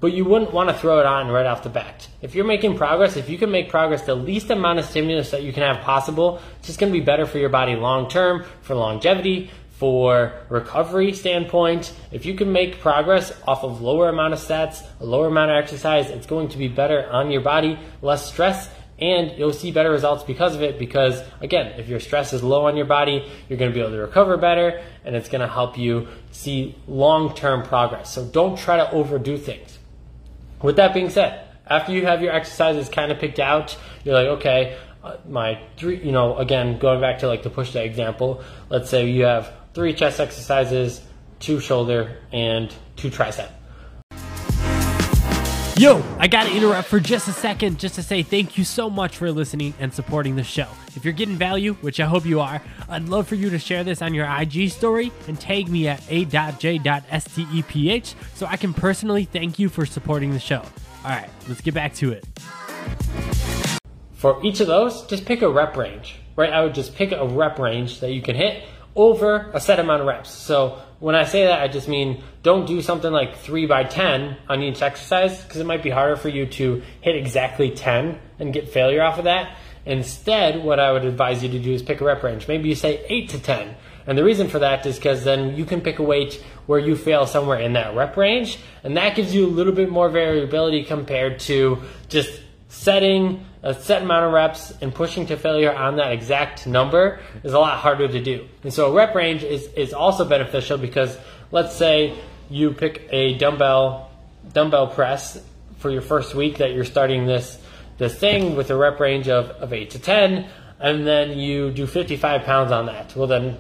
but 0.04 0.12
you 0.12 0.26
wouldn't 0.26 0.52
want 0.52 0.68
to 0.70 0.76
throw 0.76 1.00
it 1.00 1.06
on 1.06 1.30
right 1.30 1.46
off 1.46 1.64
the 1.64 1.70
bat. 1.70 2.10
If 2.22 2.36
you're 2.36 2.44
making 2.44 2.76
progress, 2.76 3.16
if 3.16 3.30
you 3.30 3.38
can 3.38 3.52
make 3.52 3.70
progress 3.70 4.02
the 4.02 4.16
least 4.16 4.50
amount 4.50 4.80
of 4.80 4.84
stimulus 4.84 5.32
that 5.32 5.44
you 5.44 5.54
can 5.54 5.64
have 5.64 5.82
possible, 5.82 6.42
it's 6.58 6.68
just 6.68 6.78
going 6.78 6.92
to 6.92 7.00
be 7.00 7.06
better 7.06 7.26
for 7.26 7.38
your 7.38 7.48
body 7.48 7.78
long 7.78 8.10
term, 8.10 8.44
for 8.64 8.76
longevity, 8.76 9.50
for 9.72 10.34
recovery 10.50 11.14
standpoint. 11.14 11.94
If 12.12 12.26
you 12.26 12.34
can 12.34 12.52
make 12.52 12.82
progress 12.82 13.32
off 13.48 13.64
of 13.64 13.82
lower 13.82 14.10
amount 14.10 14.34
of 14.34 14.40
sets, 14.40 14.84
a 15.00 15.06
lower 15.06 15.28
amount 15.28 15.52
of 15.52 15.64
exercise, 15.64 16.10
it's 16.10 16.28
going 16.28 16.50
to 16.50 16.58
be 16.58 16.68
better 16.68 17.10
on 17.10 17.32
your 17.32 17.40
body, 17.40 17.80
less 18.02 18.28
stress, 18.28 18.70
and 19.00 19.32
you'll 19.38 19.54
see 19.54 19.72
better 19.72 19.90
results 19.90 20.26
because 20.26 20.54
of 20.54 20.62
it 20.62 20.78
because 20.78 21.24
again 21.40 21.80
if 21.80 21.88
your 21.88 22.02
stress 22.02 22.32
is 22.34 22.44
low 22.44 22.68
on 22.68 22.78
your 22.78 22.86
body 22.86 23.28
you're 23.50 23.58
going 23.58 23.72
to 23.72 23.74
be 23.74 23.80
able 23.80 23.90
to 23.90 23.98
recover 23.98 24.38
better 24.38 24.84
and 25.04 25.16
it's 25.16 25.30
going 25.30 25.42
to 25.42 25.48
help 25.48 25.80
you 25.80 26.08
see 26.32 26.76
long-term 26.88 27.64
progress 27.64 28.14
so 28.14 28.24
don't 28.24 28.60
try 28.60 28.78
to 28.78 28.92
overdo 28.92 29.36
things 29.36 29.80
with 30.64 30.78
that 30.78 30.94
being 30.94 31.10
said, 31.12 31.48
after 31.68 31.92
you 31.92 32.06
have 32.06 32.22
your 32.22 32.34
exercises 32.34 32.90
kind 32.90 33.12
of 33.12 33.20
picked 33.20 33.40
out, 33.40 33.78
you're 34.04 34.16
like, 34.16 34.28
okay, 34.40 34.78
uh, 35.04 35.18
my 35.28 35.62
three, 35.78 36.04
you 36.04 36.12
know, 36.12 36.38
again, 36.38 36.80
going 36.80 37.02
back 37.02 37.20
to 37.20 37.28
like 37.28 37.44
the 37.44 37.50
push 37.50 37.74
day 37.74 37.86
example, 37.86 38.42
let's 38.70 38.90
say 38.90 39.08
you 39.08 39.26
have 39.26 39.54
three 39.74 39.94
chest 39.94 40.20
exercises, 40.20 41.02
two 41.40 41.60
shoulder, 41.60 42.18
and 42.32 42.74
two 42.96 43.10
tricep. 43.10 43.50
Yo, 45.78 46.04
I 46.20 46.28
gotta 46.28 46.56
interrupt 46.56 46.88
for 46.88 47.00
just 47.00 47.28
a 47.28 47.32
second 47.32 47.80
just 47.80 47.96
to 47.96 48.04
say 48.04 48.22
thank 48.22 48.60
you 48.60 48.64
so 48.64 48.92
much 48.92 49.18
for 49.18 49.32
listening 49.32 49.74
and 49.80 49.92
supporting 49.92 50.36
the 50.36 50.44
show. 50.44 50.68
If 50.96 51.04
you're 51.04 51.16
getting 51.16 51.36
value, 51.36 51.74
which 51.82 52.00
I 52.00 52.06
hope 52.06 52.28
you 52.28 52.42
are, 52.42 52.62
I'd 52.88 53.10
love 53.10 53.28
for 53.28 53.34
you 53.34 53.50
to 53.50 53.58
share 53.58 53.84
this 53.84 54.00
on 54.04 54.14
your 54.14 54.28
IG 54.28 54.70
story 54.70 55.12
and 55.28 55.40
tag 55.40 55.70
me 55.70 55.88
at 55.88 56.04
a.j.steph 56.12 57.16
so 58.36 58.46
I 58.46 58.56
can 58.56 58.72
personally 58.76 59.26
thank 59.26 59.58
you 59.58 59.68
for 59.68 59.88
supporting 59.88 60.32
the 60.32 60.40
show. 60.40 60.62
All 61.04 61.10
right, 61.10 61.30
let's 61.48 61.62
get 61.62 61.74
back 61.74 61.96
to 61.96 62.12
it. 62.12 62.24
For 64.14 64.40
each 64.46 64.60
of 64.60 64.68
those, 64.68 65.02
just 65.08 65.26
pick 65.26 65.42
a 65.42 65.50
rep 65.50 65.76
range, 65.76 66.18
right? 66.36 66.54
I 66.54 66.64
would 66.64 66.76
just 66.76 66.94
pick 66.94 67.12
a 67.12 67.26
rep 67.26 67.58
range 67.58 68.00
that 68.02 68.12
you 68.12 68.22
can 68.22 68.36
hit 68.36 68.64
over 68.96 69.50
a 69.56 69.60
set 69.60 69.80
amount 69.80 70.02
of 70.02 70.08
reps. 70.08 70.30
So 70.30 70.80
when 71.04 71.16
I 71.16 71.26
say 71.26 71.48
that, 71.48 71.62
I 71.62 71.68
just 71.68 71.90
mean 71.90 72.24
don't 72.44 72.66
do 72.66 72.82
something 72.82 73.12
like 73.12 73.36
3 73.40 73.66
by 73.66 73.84
10 73.84 74.38
on 74.48 74.64
each 74.64 74.82
exercise 74.82 75.44
because 75.44 75.60
it 75.60 75.66
might 75.66 75.84
be 75.84 75.90
harder 75.90 76.16
for 76.16 76.30
you 76.30 76.46
to 76.46 76.82
hit 77.02 77.18
exactly 77.18 77.72
10 77.72 78.18
and 78.40 78.54
get 78.54 78.70
failure 78.70 79.04
off 79.04 79.18
of 79.18 79.26
that. 79.26 79.58
Instead, 79.86 80.64
what 80.64 80.80
I 80.80 80.94
would 80.94 81.04
advise 81.04 81.44
you 81.44 81.50
to 81.50 81.60
do 81.60 81.74
is 81.74 81.82
pick 81.82 82.00
a 82.00 82.06
rep 82.06 82.24
range. 82.24 82.48
Maybe 82.48 82.70
you 82.70 82.76
say 82.76 83.06
8 83.10 83.28
to 83.32 83.40
10. 83.40 83.76
And 84.08 84.18
the 84.18 84.24
reason 84.24 84.48
for 84.48 84.60
that 84.60 84.86
is 84.86 84.96
because 84.96 85.26
then 85.26 85.58
you 85.58 85.66
can 85.66 85.82
pick 85.82 86.00
a 86.00 86.04
weight 86.04 86.42
where 86.68 86.80
you 86.80 86.96
fail 86.96 87.28
somewhere 87.28 87.60
in 87.60 87.74
that 87.74 87.94
rep 87.98 88.16
range, 88.16 88.58
and 88.82 88.96
that 88.96 89.18
gives 89.18 89.36
you 89.36 89.46
a 89.46 89.52
little 89.52 89.74
bit 89.74 89.90
more 89.90 90.08
variability 90.08 90.86
compared 90.86 91.38
to 91.42 91.82
just 92.08 92.40
setting 92.70 93.46
a 93.64 93.74
set 93.74 94.02
amount 94.02 94.26
of 94.26 94.34
reps 94.34 94.74
and 94.82 94.94
pushing 94.94 95.26
to 95.26 95.38
failure 95.38 95.74
on 95.74 95.96
that 95.96 96.12
exact 96.12 96.68
number 96.68 97.22
is 97.44 97.54
a 97.54 97.60
lot 97.60 97.80
harder 97.80 98.08
to 98.10 98.22
do. 98.22 98.46
And 98.64 98.74
so 98.74 98.92
a 98.92 98.94
rep 98.94 99.16
range 99.16 99.44
is, 99.44 99.68
is 99.74 99.94
also 99.94 100.26
beneficial 100.26 100.78
because 100.78 101.18
let's 101.50 101.74
say 101.74 102.14
you 102.50 102.74
pick 102.74 103.08
a 103.10 103.38
dumbbell 103.38 104.12
dumbbell 104.52 104.88
press 104.88 105.42
for 105.78 105.90
your 105.90 106.02
first 106.02 106.36
week 106.36 106.58
that 106.58 106.74
you're 106.74 106.84
starting 106.84 107.26
this 107.26 107.58
this 107.98 108.14
thing 108.14 108.58
with 108.58 108.70
a 108.70 108.76
rep 108.76 109.00
range 109.00 109.30
of, 109.30 109.50
of 109.52 109.72
8 109.72 109.92
to 109.92 110.00
10 110.00 110.50
and 110.80 111.08
then 111.08 111.38
you 111.40 111.72
do 111.72 111.88
55 111.88 112.44
pounds 112.44 112.72
on 112.74 112.88
that. 112.88 113.16
Well 113.16 113.28
then 113.28 113.58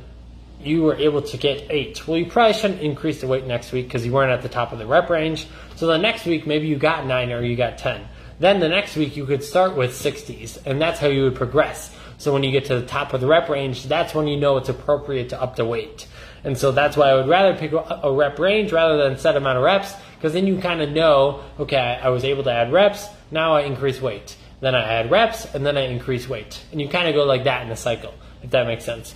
you 0.62 0.83
were 0.83 0.95
able 0.95 1.22
to 1.22 1.38
get 1.38 1.65
8. 1.69 2.05
Well 2.05 2.17
you 2.17 2.25
probably 2.25 2.53
shouldn't 2.53 2.81
increase 2.81 3.22
the 3.22 3.27
weight 3.27 3.45
next 3.45 3.72
week 3.72 3.88
because 3.88 4.05
you 4.05 4.12
weren't 4.12 4.31
at 4.31 4.41
the 4.41 4.50
top 4.50 4.74
of 4.74 4.79
the 4.79 4.86
rep 4.86 5.10
range. 5.10 5.48
So 5.77 5.88
the 5.88 5.98
next 5.98 6.25
week 6.25 6.45
maybe 6.45 6.67
you 6.67 6.75
got 6.75 7.05
9 7.05 7.31
or 7.31 7.41
you 7.41 7.55
got 7.55 7.77
10. 7.77 8.05
Then 8.40 8.60
the 8.60 8.70
next 8.70 8.96
week 8.96 9.16
you 9.16 9.25
could 9.25 9.44
start 9.44 9.75
with 9.75 9.92
60s, 9.92 10.66
and 10.66 10.82
that's 10.82 11.00
how 11.00 11.08
you 11.08 11.24
would 11.24 11.36
progress. 11.36 11.96
So 12.18 12.34
when 12.34 12.44
you 12.44 12.52
get 12.52 12.66
to 12.66 12.80
the 12.80 12.86
top 12.86 13.13
of 13.13 13.22
the 13.22 13.28
rep 13.28 13.50
range, 13.50 13.84
that's 13.86 14.13
when 14.13 14.28
you 14.28 14.38
know 14.38 14.58
it's 14.58 14.70
appropriate 14.70 15.30
to 15.30 15.42
up 15.42 15.56
the 15.56 15.66
weight. 15.66 16.08
And 16.44 16.58
so 16.58 16.72
that's 16.72 16.98
why 16.98 17.10
I 17.10 17.16
would 17.16 17.28
rather 17.28 17.56
pick 17.56 17.72
a 17.72 18.12
rep 18.12 18.40
range 18.40 18.72
rather 18.72 18.98
than 18.98 19.18
set 19.18 19.36
amount 19.36 19.58
of 19.58 19.63
reps, 19.63 19.94
because 20.16 20.34
then 20.34 20.48
you 20.48 20.58
kind 20.60 20.82
of 20.82 20.90
know, 20.90 21.44
okay, 21.60 22.00
I 22.02 22.10
was 22.10 22.24
able 22.24 22.44
to 22.44 22.52
add 22.52 22.72
reps, 22.72 23.08
now 23.32 23.56
I 23.56 23.62
increase 23.62 24.02
weight. 24.02 24.36
Then 24.60 24.75
I 24.75 24.84
add 24.84 25.12
reps, 25.12 25.54
and 25.54 25.66
then 25.66 25.78
I 25.78 25.82
increase 25.88 26.28
weight. 26.28 26.63
And 26.72 26.80
you 26.80 26.88
kind 26.88 27.08
of 27.08 27.16
go 27.16 27.25
like 27.25 27.44
that 27.46 27.66
in 27.66 27.72
a 27.72 27.75
cycle, 27.75 28.13
if 28.42 28.52
that 28.52 28.68
makes 28.68 28.86
sense. 28.86 29.16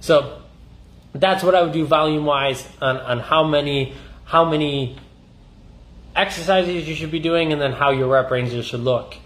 So 0.00 0.42
that's 1.12 1.42
what 1.42 1.54
I 1.54 1.62
would 1.62 1.72
do 1.72 1.84
volume 1.86 2.24
wise 2.24 2.66
on, 2.80 2.96
on 2.98 3.20
how 3.20 3.44
many 3.44 3.94
how 4.26 4.44
many 4.44 4.98
exercises 6.16 6.88
you 6.88 6.94
should 6.94 7.10
be 7.10 7.20
doing 7.20 7.52
and 7.52 7.60
then 7.60 7.72
how 7.72 7.90
your 7.90 8.08
rep 8.08 8.30
ranges 8.30 8.66
should 8.66 8.80
look. 8.80 9.16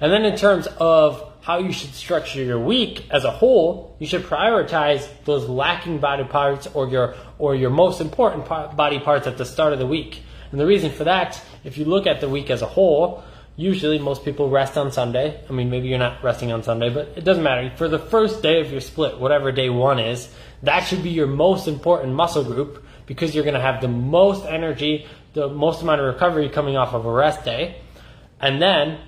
And 0.00 0.12
then 0.12 0.24
in 0.24 0.36
terms 0.36 0.66
of 0.78 1.30
how 1.42 1.58
you 1.58 1.72
should 1.72 1.94
structure 1.94 2.42
your 2.42 2.58
week 2.58 3.06
as 3.10 3.24
a 3.24 3.30
whole, 3.30 3.96
you 3.98 4.06
should 4.06 4.22
prioritize 4.24 5.08
those 5.24 5.48
lacking 5.48 5.98
body 5.98 6.24
parts 6.24 6.66
or 6.74 6.88
your 6.88 7.14
or 7.38 7.54
your 7.54 7.70
most 7.70 8.00
important 8.00 8.46
body 8.46 8.98
parts 8.98 9.26
at 9.26 9.38
the 9.38 9.44
start 9.44 9.72
of 9.72 9.78
the 9.78 9.86
week. 9.86 10.22
And 10.50 10.60
the 10.60 10.66
reason 10.66 10.90
for 10.90 11.04
that, 11.04 11.40
if 11.64 11.78
you 11.78 11.84
look 11.84 12.06
at 12.06 12.20
the 12.20 12.28
week 12.28 12.50
as 12.50 12.60
a 12.60 12.66
whole, 12.66 13.22
usually 13.56 13.98
most 13.98 14.24
people 14.24 14.50
rest 14.50 14.76
on 14.76 14.90
Sunday. 14.90 15.40
I 15.48 15.52
mean, 15.52 15.70
maybe 15.70 15.88
you're 15.88 15.98
not 15.98 16.22
resting 16.24 16.50
on 16.50 16.62
Sunday, 16.62 16.88
but 16.88 17.12
it 17.16 17.24
doesn't 17.24 17.42
matter. 17.42 17.70
For 17.76 17.88
the 17.88 17.98
first 17.98 18.42
day 18.42 18.60
of 18.60 18.72
your 18.72 18.80
split, 18.80 19.18
whatever 19.18 19.52
day 19.52 19.70
one 19.70 19.98
is, 19.98 20.28
that 20.62 20.80
should 20.80 21.02
be 21.02 21.10
your 21.10 21.26
most 21.26 21.68
important 21.68 22.14
muscle 22.14 22.44
group 22.44 22.84
because 23.06 23.34
you're 23.34 23.44
going 23.44 23.54
to 23.54 23.60
have 23.60 23.80
the 23.80 23.88
most 23.88 24.46
energy, 24.46 25.06
the 25.32 25.48
most 25.48 25.82
amount 25.82 26.00
of 26.00 26.06
recovery 26.12 26.48
coming 26.48 26.76
off 26.76 26.94
of 26.94 27.06
a 27.06 27.12
rest 27.12 27.44
day. 27.44 27.80
And 28.40 28.60
then 28.60 28.98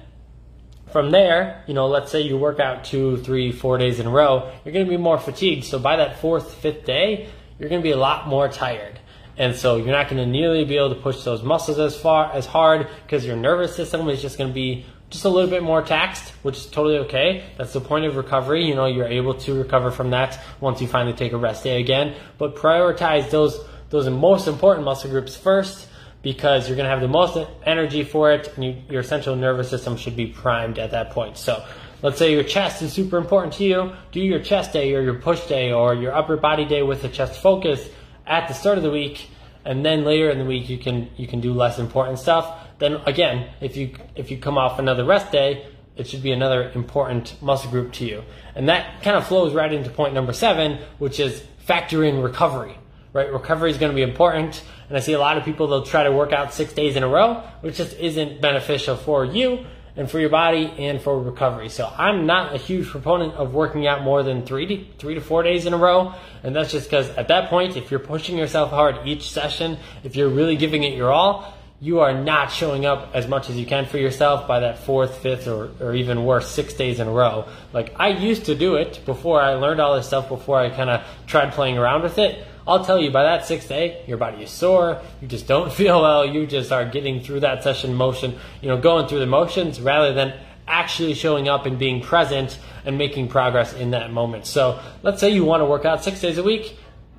from 0.92 1.10
there, 1.10 1.64
you 1.66 1.74
know, 1.74 1.88
let's 1.88 2.12
say 2.12 2.20
you 2.20 2.36
work 2.36 2.60
out 2.60 2.84
two, 2.84 3.16
three, 3.18 3.50
four 3.50 3.78
days 3.78 3.98
in 3.98 4.06
a 4.06 4.10
row, 4.10 4.52
you're 4.64 4.72
going 4.72 4.84
to 4.84 4.90
be 4.90 4.98
more 4.98 5.18
fatigued. 5.18 5.64
So 5.64 5.78
by 5.78 5.96
that 5.96 6.20
fourth, 6.20 6.54
fifth 6.54 6.84
day, 6.84 7.28
you're 7.58 7.68
going 7.68 7.80
to 7.80 7.86
be 7.86 7.92
a 7.92 7.96
lot 7.96 8.28
more 8.28 8.48
tired. 8.48 9.00
And 9.38 9.56
so 9.56 9.76
you're 9.76 9.86
not 9.86 10.08
going 10.08 10.22
to 10.22 10.26
nearly 10.26 10.64
be 10.64 10.76
able 10.76 10.94
to 10.94 11.00
push 11.00 11.24
those 11.24 11.42
muscles 11.42 11.78
as 11.78 11.98
far 11.98 12.30
as 12.32 12.44
hard 12.44 12.88
because 13.04 13.24
your 13.24 13.36
nervous 13.36 13.74
system 13.74 14.08
is 14.08 14.20
just 14.20 14.36
going 14.36 14.50
to 14.50 14.54
be 14.54 14.84
just 15.08 15.24
a 15.24 15.28
little 15.28 15.48
bit 15.48 15.62
more 15.62 15.82
taxed, 15.82 16.30
which 16.42 16.56
is 16.56 16.66
totally 16.66 16.98
okay. 16.98 17.44
That's 17.56 17.72
the 17.72 17.80
point 17.80 18.04
of 18.04 18.16
recovery. 18.16 18.66
You 18.66 18.74
know, 18.74 18.86
you're 18.86 19.06
able 19.06 19.34
to 19.34 19.54
recover 19.54 19.90
from 19.90 20.10
that 20.10 20.38
once 20.60 20.80
you 20.80 20.86
finally 20.86 21.14
take 21.14 21.32
a 21.32 21.38
rest 21.38 21.64
day 21.64 21.80
again. 21.80 22.14
But 22.38 22.56
prioritize 22.56 23.30
those 23.30 23.58
those 23.90 24.08
most 24.08 24.48
important 24.48 24.86
muscle 24.86 25.10
groups 25.10 25.36
first 25.36 25.86
because 26.22 26.68
you're 26.68 26.76
going 26.76 26.84
to 26.84 26.90
have 26.90 27.00
the 27.00 27.08
most 27.08 27.36
energy 27.64 28.04
for 28.04 28.32
it 28.32 28.52
and 28.54 28.64
you, 28.64 28.76
your 28.88 29.02
central 29.02 29.36
nervous 29.36 29.68
system 29.68 29.96
should 29.96 30.16
be 30.16 30.26
primed 30.26 30.78
at 30.78 30.92
that 30.92 31.10
point. 31.10 31.36
So 31.36 31.64
let's 32.00 32.18
say 32.18 32.32
your 32.32 32.44
chest 32.44 32.80
is 32.82 32.92
super 32.92 33.18
important 33.18 33.52
to 33.54 33.64
you. 33.64 33.92
Do 34.12 34.20
your 34.20 34.40
chest 34.40 34.72
day 34.72 34.94
or 34.94 35.02
your 35.02 35.14
push 35.14 35.46
day 35.46 35.72
or 35.72 35.94
your 35.94 36.14
upper 36.14 36.36
body 36.36 36.64
day 36.64 36.82
with 36.82 37.04
a 37.04 37.08
chest 37.08 37.40
focus 37.40 37.88
at 38.26 38.48
the 38.48 38.54
start 38.54 38.78
of 38.78 38.84
the 38.84 38.90
week 38.90 39.28
and 39.64 39.84
then 39.84 40.04
later 40.04 40.30
in 40.30 40.38
the 40.38 40.44
week 40.44 40.68
you 40.68 40.78
can 40.78 41.08
you 41.16 41.26
can 41.26 41.40
do 41.40 41.52
less 41.52 41.78
important 41.78 42.18
stuff 42.18 42.68
then 42.78 42.94
again 43.06 43.48
if 43.60 43.76
you 43.76 43.94
if 44.16 44.30
you 44.30 44.38
come 44.38 44.58
off 44.58 44.78
another 44.78 45.04
rest 45.04 45.30
day 45.32 45.66
it 45.96 46.06
should 46.06 46.22
be 46.22 46.32
another 46.32 46.70
important 46.74 47.40
muscle 47.42 47.70
group 47.70 47.92
to 47.92 48.04
you 48.04 48.22
and 48.54 48.68
that 48.68 49.02
kind 49.02 49.16
of 49.16 49.26
flows 49.26 49.54
right 49.54 49.72
into 49.72 49.90
point 49.90 50.14
number 50.14 50.32
seven 50.32 50.78
which 50.98 51.20
is 51.20 51.42
factor 51.58 52.04
in 52.04 52.20
recovery 52.20 52.76
right 53.12 53.32
recovery 53.32 53.70
is 53.70 53.78
going 53.78 53.90
to 53.90 53.96
be 53.96 54.02
important 54.02 54.62
and 54.88 54.96
i 54.96 55.00
see 55.00 55.12
a 55.12 55.18
lot 55.18 55.36
of 55.36 55.44
people 55.44 55.66
they'll 55.66 55.82
try 55.82 56.02
to 56.02 56.12
work 56.12 56.32
out 56.32 56.52
six 56.52 56.72
days 56.72 56.96
in 56.96 57.02
a 57.02 57.08
row 57.08 57.42
which 57.60 57.76
just 57.76 57.96
isn't 57.98 58.40
beneficial 58.40 58.96
for 58.96 59.24
you 59.24 59.64
and 59.96 60.10
for 60.10 60.18
your 60.18 60.30
body 60.30 60.72
and 60.78 61.00
for 61.00 61.20
recovery. 61.20 61.68
So 61.68 61.92
I'm 61.96 62.26
not 62.26 62.54
a 62.54 62.58
huge 62.58 62.88
proponent 62.88 63.34
of 63.34 63.52
working 63.52 63.86
out 63.86 64.02
more 64.02 64.22
than 64.22 64.44
three 64.46 64.66
to 64.66 64.84
three 64.98 65.14
to 65.14 65.20
four 65.20 65.42
days 65.42 65.66
in 65.66 65.74
a 65.74 65.76
row. 65.76 66.14
And 66.42 66.56
that's 66.56 66.72
just 66.72 66.88
because 66.88 67.10
at 67.10 67.28
that 67.28 67.50
point, 67.50 67.76
if 67.76 67.90
you're 67.90 68.00
pushing 68.00 68.38
yourself 68.38 68.70
hard 68.70 69.06
each 69.06 69.30
session, 69.30 69.78
if 70.02 70.16
you're 70.16 70.30
really 70.30 70.56
giving 70.56 70.82
it 70.82 70.94
your 70.94 71.12
all, 71.12 71.54
you 71.80 71.98
are 72.00 72.14
not 72.14 72.52
showing 72.52 72.86
up 72.86 73.10
as 73.12 73.26
much 73.26 73.50
as 73.50 73.56
you 73.56 73.66
can 73.66 73.86
for 73.86 73.98
yourself 73.98 74.46
by 74.46 74.60
that 74.60 74.78
fourth, 74.78 75.18
fifth, 75.18 75.48
or, 75.48 75.72
or 75.80 75.94
even 75.94 76.24
worse, 76.24 76.48
six 76.48 76.74
days 76.74 77.00
in 77.00 77.08
a 77.08 77.10
row. 77.10 77.48
Like 77.72 77.92
I 77.96 78.08
used 78.10 78.46
to 78.46 78.54
do 78.54 78.76
it 78.76 79.04
before 79.04 79.42
I 79.42 79.54
learned 79.54 79.80
all 79.80 79.96
this 79.96 80.06
stuff, 80.06 80.28
before 80.28 80.58
I 80.58 80.70
kind 80.70 80.88
of 80.88 81.04
tried 81.26 81.52
playing 81.52 81.78
around 81.78 82.02
with 82.02 82.18
it. 82.18 82.46
I'll 82.66 82.84
tell 82.84 83.00
you 83.00 83.10
by 83.10 83.24
that 83.24 83.46
sixth 83.46 83.68
day, 83.68 84.04
your 84.06 84.18
body 84.18 84.42
is 84.42 84.50
sore, 84.50 85.00
you 85.20 85.28
just 85.28 85.46
don't 85.46 85.72
feel 85.80 86.02
well, 86.02 86.24
you 86.26 86.46
just 86.46 86.72
are 86.72 86.84
getting 86.84 87.20
through 87.20 87.40
that 87.40 87.62
session 87.62 87.94
motion, 87.94 88.38
you 88.60 88.68
know, 88.68 88.78
going 88.78 89.08
through 89.08 89.20
the 89.20 89.26
motions 89.26 89.80
rather 89.80 90.12
than 90.12 90.34
actually 90.66 91.14
showing 91.14 91.48
up 91.48 91.66
and 91.66 91.78
being 91.78 92.00
present 92.00 92.58
and 92.84 92.96
making 92.96 93.28
progress 93.28 93.72
in 93.72 93.90
that 93.90 94.12
moment. 94.12 94.46
So 94.46 94.80
let's 95.02 95.20
say 95.20 95.30
you 95.30 95.44
want 95.44 95.60
to 95.60 95.66
work 95.66 95.84
out 95.84 96.04
six 96.04 96.20
days 96.20 96.38
a 96.38 96.42
week. 96.42 96.76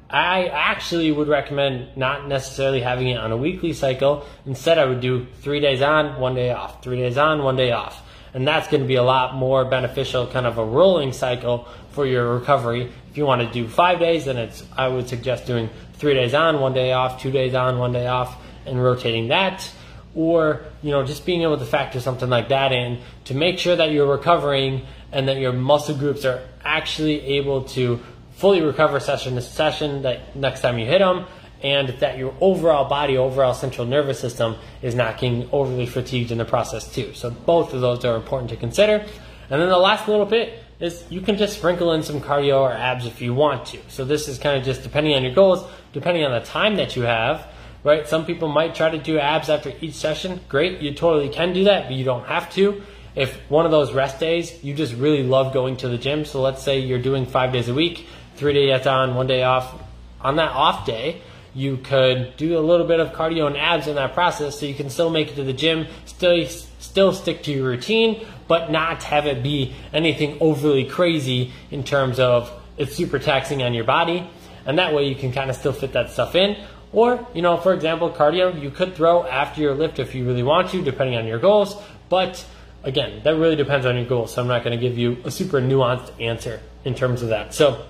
I 0.10 0.46
actually 0.46 1.12
would 1.12 1.28
recommend 1.28 1.98
not 1.98 2.28
necessarily 2.28 2.82
having 2.82 3.08
it 3.08 3.18
on 3.18 3.32
a 3.32 3.38
weekly 3.38 3.74
cycle. 3.74 4.26
Instead, 4.46 4.78
I 4.78 4.86
would 4.86 5.02
do 5.02 5.26
three 5.42 5.60
days 5.60 5.82
on, 5.82 6.20
one 6.20 6.36
day 6.36 6.52
off, 6.52 6.84
three 6.84 6.98
days 6.98 7.18
on, 7.18 7.44
one 7.44 7.56
day 7.56 7.72
off. 7.72 8.03
And 8.34 8.48
that's 8.48 8.68
going 8.68 8.82
to 8.82 8.88
be 8.88 8.96
a 8.96 9.04
lot 9.04 9.36
more 9.36 9.66
beneficial, 9.66 10.26
kind 10.28 10.46
of 10.46 10.58
a 10.58 10.66
rolling 10.66 11.14
cycle 11.14 11.68
for 11.92 12.06
your 12.06 12.34
recovery 12.34 12.92
if 13.14 13.18
you 13.18 13.28
want 13.28 13.44
to 13.44 13.48
do 13.54 13.68
five 13.68 14.00
days, 14.00 14.26
then 14.26 14.38
it's 14.38 14.64
I 14.76 14.88
would 14.88 15.08
suggest 15.08 15.46
doing 15.46 15.70
three 15.94 16.16
days 16.16 16.34
on, 16.34 16.60
one 16.60 16.74
day 16.74 16.94
off, 16.94 17.22
two 17.22 17.30
days 17.30 17.54
on, 17.54 17.78
one 17.78 17.94
day 17.94 18.08
off, 18.08 18.36
and 18.66 18.84
rotating 18.84 19.28
that. 19.28 19.72
Or, 20.16 20.64
you 20.82 20.90
know, 20.90 21.06
just 21.06 21.24
being 21.24 21.44
able 21.44 21.60
to 21.60 21.66
factor 21.66 22.00
something 22.00 22.28
like 22.28 22.50
that 22.50 22.72
in 22.72 23.02
to 23.26 23.36
make 23.36 23.60
sure 23.60 23.76
that 23.76 23.92
you're 23.92 24.08
recovering 24.08 24.88
and 25.12 25.28
that 25.28 25.38
your 25.38 25.54
muscle 25.54 25.96
groups 25.96 26.26
are 26.26 26.42
actually 26.64 27.22
able 27.38 27.66
to 27.66 28.00
fully 28.32 28.62
recover 28.62 29.00
session 29.00 29.36
to 29.36 29.44
session 29.44 30.02
that 30.02 30.36
next 30.36 30.62
time 30.62 30.80
you 30.80 30.88
hit 30.88 30.98
them 30.98 31.28
and 31.64 31.90
that 32.00 32.18
your 32.18 32.36
overall 32.42 32.88
body, 32.90 33.18
overall 33.18 33.54
central 33.54 33.88
nervous 33.88 34.20
system 34.20 34.56
is 34.82 34.94
not 34.94 35.18
getting 35.18 35.50
overly 35.52 35.86
fatigued 35.86 36.30
in 36.32 36.38
the 36.38 36.46
process 36.46 36.94
too. 36.94 37.14
So 37.14 37.32
both 37.32 37.74
of 37.74 37.82
those 37.82 38.04
are 38.04 38.16
important 38.16 38.50
to 38.50 38.58
consider. 38.58 39.06
And 39.50 39.62
then 39.62 39.70
the 39.70 39.78
last 39.78 40.08
little 40.08 40.26
bit 40.26 40.60
is 40.80 41.06
you 41.10 41.22
can 41.22 41.38
just 41.38 41.58
sprinkle 41.58 41.94
in 41.94 42.04
some 42.04 42.20
cardio 42.20 42.60
or 42.60 42.72
abs 42.74 43.06
if 43.06 43.22
you 43.22 43.34
want 43.34 43.66
to. 43.68 43.80
So 43.88 44.04
this 44.04 44.28
is 44.28 44.38
kind 44.38 44.58
of 44.58 44.66
just 44.66 44.84
depending 44.84 45.16
on 45.16 45.24
your 45.24 45.34
goals, 45.34 45.66
depending 45.94 46.26
on 46.26 46.32
the 46.32 46.46
time 46.46 46.76
that 46.76 46.96
you 46.96 47.04
have, 47.04 47.48
right? 47.84 48.08
Some 48.08 48.26
people 48.26 48.50
might 48.50 48.76
try 48.76 48.90
to 48.90 48.98
do 48.98 49.18
abs 49.18 49.50
after 49.50 49.72
each 49.80 49.94
session. 49.94 50.42
Great, 50.50 50.82
you 50.82 50.94
totally 50.94 51.30
can 51.30 51.54
do 51.54 51.64
that, 51.66 51.86
but 51.86 51.94
you 51.94 52.04
don't 52.04 52.26
have 52.26 52.52
to. 52.56 52.82
If 53.16 53.38
one 53.50 53.66
of 53.66 53.72
those 53.72 53.94
rest 53.94 54.20
days, 54.20 54.64
you 54.64 54.74
just 54.74 54.94
really 54.96 55.24
love 55.24 55.54
going 55.54 55.78
to 55.78 55.88
the 55.88 55.98
gym. 55.98 56.26
So 56.26 56.42
let's 56.42 56.64
say 56.64 56.80
you're 56.80 57.02
doing 57.02 57.26
five 57.26 57.54
days 57.54 57.70
a 57.70 57.74
week, 57.74 58.08
three 58.36 58.54
days 58.54 58.88
on, 58.88 59.16
one 59.16 59.28
day 59.28 59.44
off. 59.44 59.82
On 60.20 60.38
that 60.38 60.52
off 60.52 60.86
day, 60.86 61.22
you 61.54 61.78
could 61.78 62.36
do 62.38 62.58
a 62.58 62.62
little 62.62 62.88
bit 62.88 63.00
of 63.00 63.14
cardio 63.14 63.48
and 63.48 63.58
abs 63.58 63.88
in 63.88 63.96
that 63.96 64.14
process 64.14 64.60
so 64.60 64.66
you 64.66 64.74
can 64.74 64.90
still 64.90 65.10
make 65.10 65.30
it 65.30 65.36
to 65.36 65.44
the 65.44 65.54
gym, 65.54 65.88
still 66.06 66.48
still 66.48 67.14
stick 67.14 67.44
to 67.44 67.52
your 67.52 67.66
routine, 67.66 68.26
but 68.48 68.72
not 68.72 69.04
have 69.04 69.26
it 69.26 69.42
be 69.42 69.74
anything 69.94 70.38
overly 70.42 70.86
crazy 70.86 71.52
in 71.72 71.84
terms 71.84 72.20
of 72.20 72.52
it's 72.78 72.96
super 72.96 73.20
taxing 73.20 73.64
on 73.64 73.74
your 73.74 73.84
body. 73.84 74.28
And 74.66 74.80
that 74.80 74.94
way 74.94 75.08
you 75.08 75.16
can 75.16 75.32
kind 75.32 75.50
of 75.50 75.56
still 75.56 75.74
fit 75.74 75.94
that 75.94 76.10
stuff 76.10 76.36
in. 76.36 76.58
Or, 76.92 77.28
you 77.34 77.42
know, 77.42 77.58
for 77.58 77.74
example, 77.74 78.10
cardio, 78.12 78.60
you 78.62 78.70
could 78.70 78.96
throw 78.96 79.26
after 79.26 79.62
your 79.62 79.74
lift 79.74 80.00
if 80.00 80.14
you 80.14 80.26
really 80.26 80.44
want 80.44 80.70
to, 80.70 80.82
depending 80.82 81.18
on 81.18 81.26
your 81.26 81.40
goals. 81.40 81.76
But 82.10 82.46
again, 82.84 83.22
that 83.24 83.36
really 83.36 83.56
depends 83.56 83.86
on 83.86 83.96
your 83.96 84.06
goals. 84.06 84.34
So 84.34 84.42
I'm 84.42 84.48
not 84.48 84.64
going 84.64 84.78
to 84.78 84.82
give 84.82 84.98
you 84.98 85.18
a 85.26 85.32
super 85.32 85.60
nuanced 85.60 86.12
answer 86.22 86.62
in 86.86 86.94
terms 86.94 87.24
of 87.24 87.30
that. 87.30 87.54
So 87.54 87.86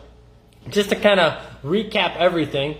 just 0.70 0.89
to 0.89 0.96
kind 0.96 1.20
of 1.20 1.41
recap 1.63 2.15
everything, 2.15 2.77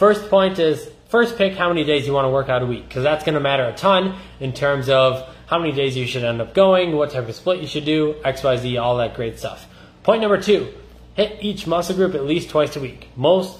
first 0.00 0.30
point 0.30 0.58
is 0.58 0.90
first 1.10 1.36
pick 1.36 1.52
how 1.52 1.68
many 1.68 1.84
days 1.84 2.06
you 2.06 2.12
want 2.14 2.24
to 2.24 2.30
work 2.30 2.48
out 2.48 2.62
a 2.62 2.66
week 2.66 2.88
because 2.88 3.02
that's 3.02 3.22
going 3.22 3.34
to 3.34 3.40
matter 3.40 3.64
a 3.64 3.74
ton 3.74 4.16
in 4.40 4.50
terms 4.50 4.88
of 4.88 5.28
how 5.44 5.58
many 5.58 5.72
days 5.72 5.94
you 5.94 6.06
should 6.06 6.24
end 6.24 6.40
up 6.40 6.54
going, 6.54 6.96
what 6.96 7.10
type 7.10 7.28
of 7.28 7.34
split 7.34 7.60
you 7.60 7.66
should 7.66 7.84
do, 7.84 8.14
XYZ, 8.24 8.80
all 8.80 8.96
that 8.96 9.14
great 9.14 9.38
stuff. 9.38 9.66
Point 10.02 10.22
number 10.22 10.40
two, 10.40 10.72
hit 11.16 11.36
each 11.42 11.66
muscle 11.66 11.94
group 11.94 12.14
at 12.14 12.24
least 12.24 12.48
twice 12.48 12.76
a 12.76 12.80
week. 12.80 13.08
Most, 13.14 13.58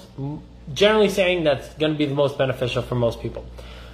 generally 0.73 1.09
saying 1.09 1.43
that's 1.43 1.71
going 1.75 1.91
to 1.91 1.97
be 1.97 2.07
the 2.07 2.15
most 2.15 2.39
beneficial 2.39 2.81
for 2.81 2.95
most 2.95 3.21
people. 3.21 3.45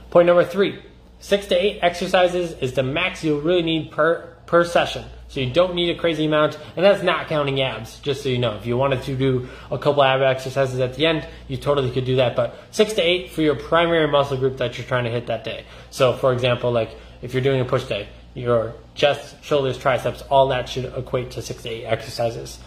Point 0.09 0.27
number 0.27 0.45
three, 0.45 0.81
six 1.19 1.47
to 1.47 1.55
eight 1.61 1.79
exercises 1.81 2.53
is 2.61 2.71
the 2.75 2.83
max 2.83 3.25
you'll 3.25 3.41
really 3.41 3.61
need 3.61 3.91
per, 3.91 4.21
per 4.45 4.63
session. 4.63 5.03
So 5.29 5.41
you 5.41 5.51
don't 5.51 5.75
need 5.75 5.95
a 5.95 5.99
crazy 5.99 6.25
amount, 6.25 6.57
and 6.75 6.85
that's 6.85 7.03
not 7.03 7.27
counting 7.27 7.61
abs, 7.61 7.99
just 7.99 8.23
so 8.23 8.29
you 8.29 8.37
know. 8.37 8.55
If 8.55 8.65
you 8.65 8.77
wanted 8.77 9.03
to 9.03 9.15
do 9.15 9.49
a 9.69 9.77
couple 9.77 10.03
ab 10.03 10.21
exercises 10.21 10.79
at 10.79 10.93
the 10.93 11.05
end, 11.05 11.27
you 11.47 11.57
totally 11.57 11.91
could 11.91 12.05
do 12.05 12.15
that. 12.17 12.35
But 12.35 12.57
six 12.71 12.93
to 12.93 13.01
eight 13.01 13.31
for 13.31 13.41
your 13.41 13.55
primary 13.55 14.07
muscle 14.07 14.37
group 14.37 14.57
that 14.57 14.77
you're 14.77 14.87
trying 14.87 15.03
to 15.03 15.09
hit 15.09 15.27
that 15.27 15.43
day. 15.43 15.65
So 15.89 16.13
for 16.13 16.31
example, 16.31 16.71
like 16.71 16.95
if 17.21 17.33
you're 17.33 17.43
doing 17.43 17.59
a 17.59 17.65
push 17.65 17.83
day, 17.83 18.07
your 18.35 18.73
chest, 18.95 19.43
shoulders, 19.43 19.77
triceps, 19.77 20.21
all 20.29 20.49
that 20.49 20.69
should 20.69 20.85
equate 20.97 21.31
to 21.31 21.41
six 21.41 21.63
to 21.63 21.69
eight 21.69 21.85
exercises. 21.85 22.59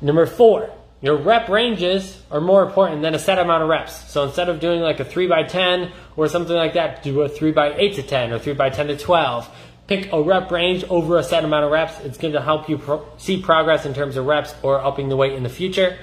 Number 0.00 0.26
four, 0.26 0.70
your 1.02 1.16
rep 1.16 1.48
ranges 1.48 2.22
are 2.30 2.40
more 2.40 2.62
important 2.62 3.02
than 3.02 3.14
a 3.14 3.18
set 3.18 3.38
amount 3.38 3.62
of 3.62 3.68
reps. 3.68 4.10
So 4.10 4.22
instead 4.22 4.48
of 4.48 4.60
doing 4.60 4.80
like 4.80 5.00
a 5.00 5.04
3 5.04 5.26
by 5.26 5.42
10 5.42 5.90
or 6.16 6.28
something 6.28 6.54
like 6.54 6.74
that, 6.74 7.02
do 7.02 7.22
a 7.22 7.28
3 7.28 7.50
by 7.50 7.74
8 7.74 7.94
to 7.96 8.02
10 8.02 8.32
or 8.32 8.38
3 8.38 8.54
by 8.54 8.70
10 8.70 8.86
to 8.86 8.96
12. 8.96 9.48
Pick 9.86 10.12
a 10.12 10.22
rep 10.22 10.50
range 10.50 10.84
over 10.88 11.18
a 11.18 11.22
set 11.22 11.44
amount 11.44 11.64
of 11.64 11.72
reps. 11.72 11.98
It's 12.00 12.18
going 12.18 12.34
to 12.34 12.40
help 12.40 12.68
you 12.68 12.78
pro- 12.78 13.06
see 13.18 13.42
progress 13.42 13.84
in 13.84 13.94
terms 13.94 14.16
of 14.16 14.26
reps 14.26 14.54
or 14.62 14.82
upping 14.82 15.08
the 15.08 15.16
weight 15.16 15.32
in 15.32 15.42
the 15.42 15.48
future. 15.48 15.98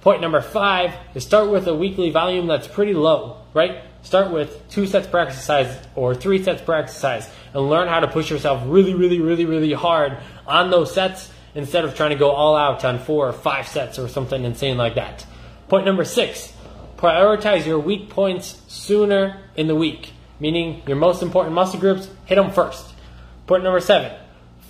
Point 0.00 0.20
number 0.20 0.40
five 0.40 0.94
is 1.14 1.24
start 1.24 1.50
with 1.50 1.66
a 1.66 1.74
weekly 1.74 2.10
volume 2.10 2.46
that's 2.46 2.68
pretty 2.68 2.94
low, 2.94 3.38
right? 3.54 3.82
Start 4.02 4.30
with 4.30 4.68
two 4.70 4.86
sets 4.86 5.06
per 5.06 5.18
exercise 5.18 5.76
or 5.96 6.14
three 6.14 6.42
sets 6.42 6.62
per 6.62 6.74
exercise 6.74 7.28
and 7.52 7.68
learn 7.68 7.88
how 7.88 8.00
to 8.00 8.06
push 8.06 8.30
yourself 8.30 8.62
really, 8.66 8.94
really, 8.94 9.20
really, 9.20 9.44
really 9.44 9.72
hard 9.72 10.18
on 10.46 10.70
those 10.70 10.94
sets 10.94 11.30
instead 11.54 11.84
of 11.84 11.96
trying 11.96 12.10
to 12.10 12.16
go 12.16 12.30
all 12.30 12.56
out 12.56 12.84
on 12.84 12.98
four 12.98 13.28
or 13.28 13.32
five 13.32 13.66
sets 13.66 13.98
or 13.98 14.08
something 14.08 14.44
insane 14.44 14.76
like 14.76 14.94
that. 14.94 15.26
Point 15.68 15.84
number 15.84 16.04
six, 16.04 16.52
prioritize 16.96 17.66
your 17.66 17.78
weak 17.78 18.08
points 18.08 18.62
sooner 18.68 19.40
in 19.56 19.66
the 19.66 19.74
week, 19.74 20.12
meaning 20.38 20.82
your 20.86 20.96
most 20.96 21.22
important 21.22 21.54
muscle 21.54 21.80
groups, 21.80 22.08
hit 22.26 22.36
them 22.36 22.52
first. 22.52 22.94
Point 23.48 23.64
number 23.64 23.80
seven, 23.80 24.12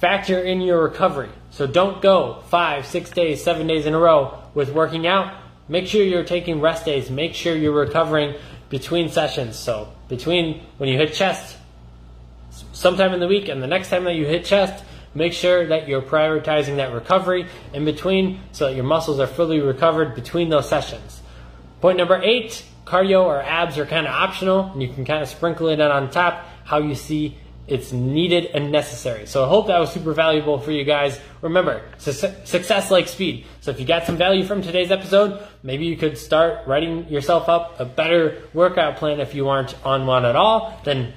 factor 0.01 0.41
in 0.41 0.61
your 0.61 0.81
recovery. 0.81 1.31
So 1.51 1.67
don't 1.67 2.01
go 2.01 2.45
five, 2.49 2.87
six 2.87 3.11
days, 3.11 3.43
seven 3.43 3.67
days 3.67 3.87
in 3.87 3.93
a 3.93 3.99
row 3.99 4.39
with 4.55 4.71
working 4.71 5.05
out. 5.05 5.35
Make 5.69 5.89
sure 5.89 6.05
you're 6.05 6.23
taking 6.23 6.61
rest 6.61 6.85
days. 6.85 7.11
Make 7.11 7.35
sure 7.35 7.57
you're 7.57 7.73
recovering 7.73 8.37
between 8.71 9.09
sessions. 9.09 9.57
So 9.57 9.93
between 10.09 10.63
when 10.77 10.89
you 10.89 10.97
hit 10.97 11.13
chest, 11.13 11.57
sometime 12.73 13.13
in 13.13 13.19
the 13.19 13.27
week, 13.27 13.49
and 13.49 13.61
the 13.61 13.67
next 13.67 13.91
time 13.91 14.05
that 14.05 14.15
you 14.15 14.27
hit 14.27 14.45
chest, 14.45 14.85
make 15.13 15.33
sure 15.33 15.67
that 15.67 15.89
you're 15.89 16.01
prioritizing 16.01 16.77
that 16.77 16.93
recovery 16.93 17.49
in 17.73 17.85
between 17.85 18.39
so 18.53 18.67
that 18.67 18.77
your 18.77 18.85
muscles 18.85 19.19
are 19.19 19.27
fully 19.27 19.61
recovered 19.61 20.15
between 20.15 20.51
those 20.51 20.69
sessions. 20.69 21.21
Point 21.81 21.99
number 21.99 22.23
eight, 22.23 22.65
cardio 22.85 23.25
or 23.25 23.43
abs 23.43 23.77
are 23.77 23.87
kind 23.87 24.07
of 24.07 24.13
optional, 24.15 24.71
and 24.71 24.81
you 24.81 24.89
can 24.89 25.05
kind 25.05 25.21
of 25.21 25.29
sprinkle 25.29 25.67
it 25.67 25.81
in 25.81 25.91
on 25.91 26.11
top 26.11 26.47
how 26.63 26.79
you 26.79 26.95
see 26.95 27.37
it's 27.69 27.93
needed 27.93 28.47
and 28.47 28.73
necessary. 28.73 29.27
So 29.27 29.45
I 29.45 29.49
hope 29.49 29.67
that 29.67 29.79
was 29.79 29.93
super 29.93 30.15
valuable 30.15 30.59
for 30.59 30.73
you 30.73 30.85
guys. 30.85 31.21
Remember, 31.43 31.83
su- 31.99 32.13
success 32.45 32.91
like 32.91 33.09
speed. 33.09 33.45
So 33.61 33.71
if 33.71 33.79
you 33.79 33.87
got 33.87 34.05
some 34.05 34.17
value 34.17 34.45
from 34.45 34.63
today's 34.63 34.91
episode, 34.91 35.47
maybe 35.63 35.85
you 35.85 35.97
could 35.97 36.17
start 36.17 36.67
writing 36.67 37.09
yourself 37.09 37.49
up 37.49 37.79
a 37.79 37.85
better 37.85 38.43
workout 38.55 38.97
plan 38.97 39.21
if 39.21 39.35
you 39.35 39.49
aren't 39.49 39.75
on 39.85 40.07
one 40.07 40.25
at 40.25 40.35
all. 40.35 40.81
Then 40.85 41.13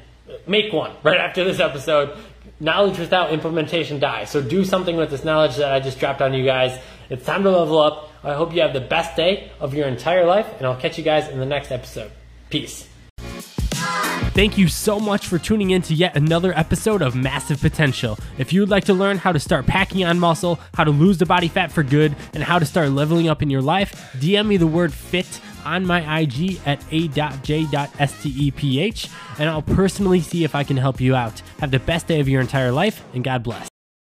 make 0.45 0.73
one 0.73 0.91
right 1.03 1.19
after 1.19 1.43
this 1.43 1.59
episode. 1.59 2.17
Knowledge 2.59 2.99
without 2.99 3.31
implementation 3.31 3.99
dies. 3.99 4.29
So 4.29 4.41
do 4.41 4.65
something 4.65 4.95
with 4.95 5.09
this 5.09 5.23
knowledge 5.23 5.55
that 5.55 5.71
I 5.71 5.79
just 5.79 5.99
dropped 5.99 6.21
on 6.21 6.33
you 6.33 6.45
guys. 6.45 6.77
It's 7.09 7.25
time 7.25 7.43
to 7.43 7.49
level 7.51 7.79
up. 7.79 8.09
I 8.23 8.33
hope 8.33 8.53
you 8.53 8.61
have 8.61 8.73
the 8.73 8.81
best 8.81 9.15
day 9.15 9.51
of 9.59 9.73
your 9.73 9.87
entire 9.87 10.25
life, 10.25 10.47
and 10.57 10.67
I'll 10.67 10.79
catch 10.79 10.97
you 10.97 11.03
guys 11.03 11.27
in 11.27 11.39
the 11.39 11.45
next 11.45 11.71
episode. 11.71 12.11
Peace. 12.51 12.90
Thank 14.33 14.57
you 14.57 14.69
so 14.69 14.97
much 14.97 15.27
for 15.27 15.37
tuning 15.37 15.71
in 15.71 15.81
to 15.83 15.93
yet 15.93 16.15
another 16.15 16.57
episode 16.57 17.01
of 17.01 17.15
Massive 17.15 17.59
Potential. 17.59 18.17
If 18.37 18.53
you 18.53 18.61
would 18.61 18.69
like 18.69 18.85
to 18.85 18.93
learn 18.93 19.17
how 19.17 19.33
to 19.33 19.39
start 19.39 19.65
packing 19.65 20.05
on 20.05 20.19
muscle, 20.19 20.57
how 20.73 20.85
to 20.85 20.91
lose 20.91 21.17
the 21.17 21.25
body 21.25 21.49
fat 21.49 21.69
for 21.69 21.83
good, 21.83 22.15
and 22.33 22.41
how 22.41 22.57
to 22.57 22.65
start 22.65 22.91
leveling 22.91 23.27
up 23.27 23.41
in 23.41 23.49
your 23.49 23.61
life, 23.61 23.91
DM 24.19 24.47
me 24.47 24.55
the 24.55 24.65
word 24.65 24.93
FIT 24.93 25.41
on 25.65 25.85
my 25.85 26.21
IG 26.21 26.61
at 26.65 26.81
a.j.steph, 26.91 27.89
and 29.39 29.49
I'll 29.49 29.61
personally 29.61 30.21
see 30.21 30.45
if 30.45 30.55
I 30.55 30.63
can 30.63 30.77
help 30.77 31.01
you 31.01 31.13
out. 31.13 31.41
Have 31.59 31.71
the 31.71 31.79
best 31.79 32.07
day 32.07 32.21
of 32.21 32.29
your 32.29 32.39
entire 32.39 32.71
life, 32.71 33.03
and 33.13 33.25
God 33.25 33.43
bless. 33.43 33.70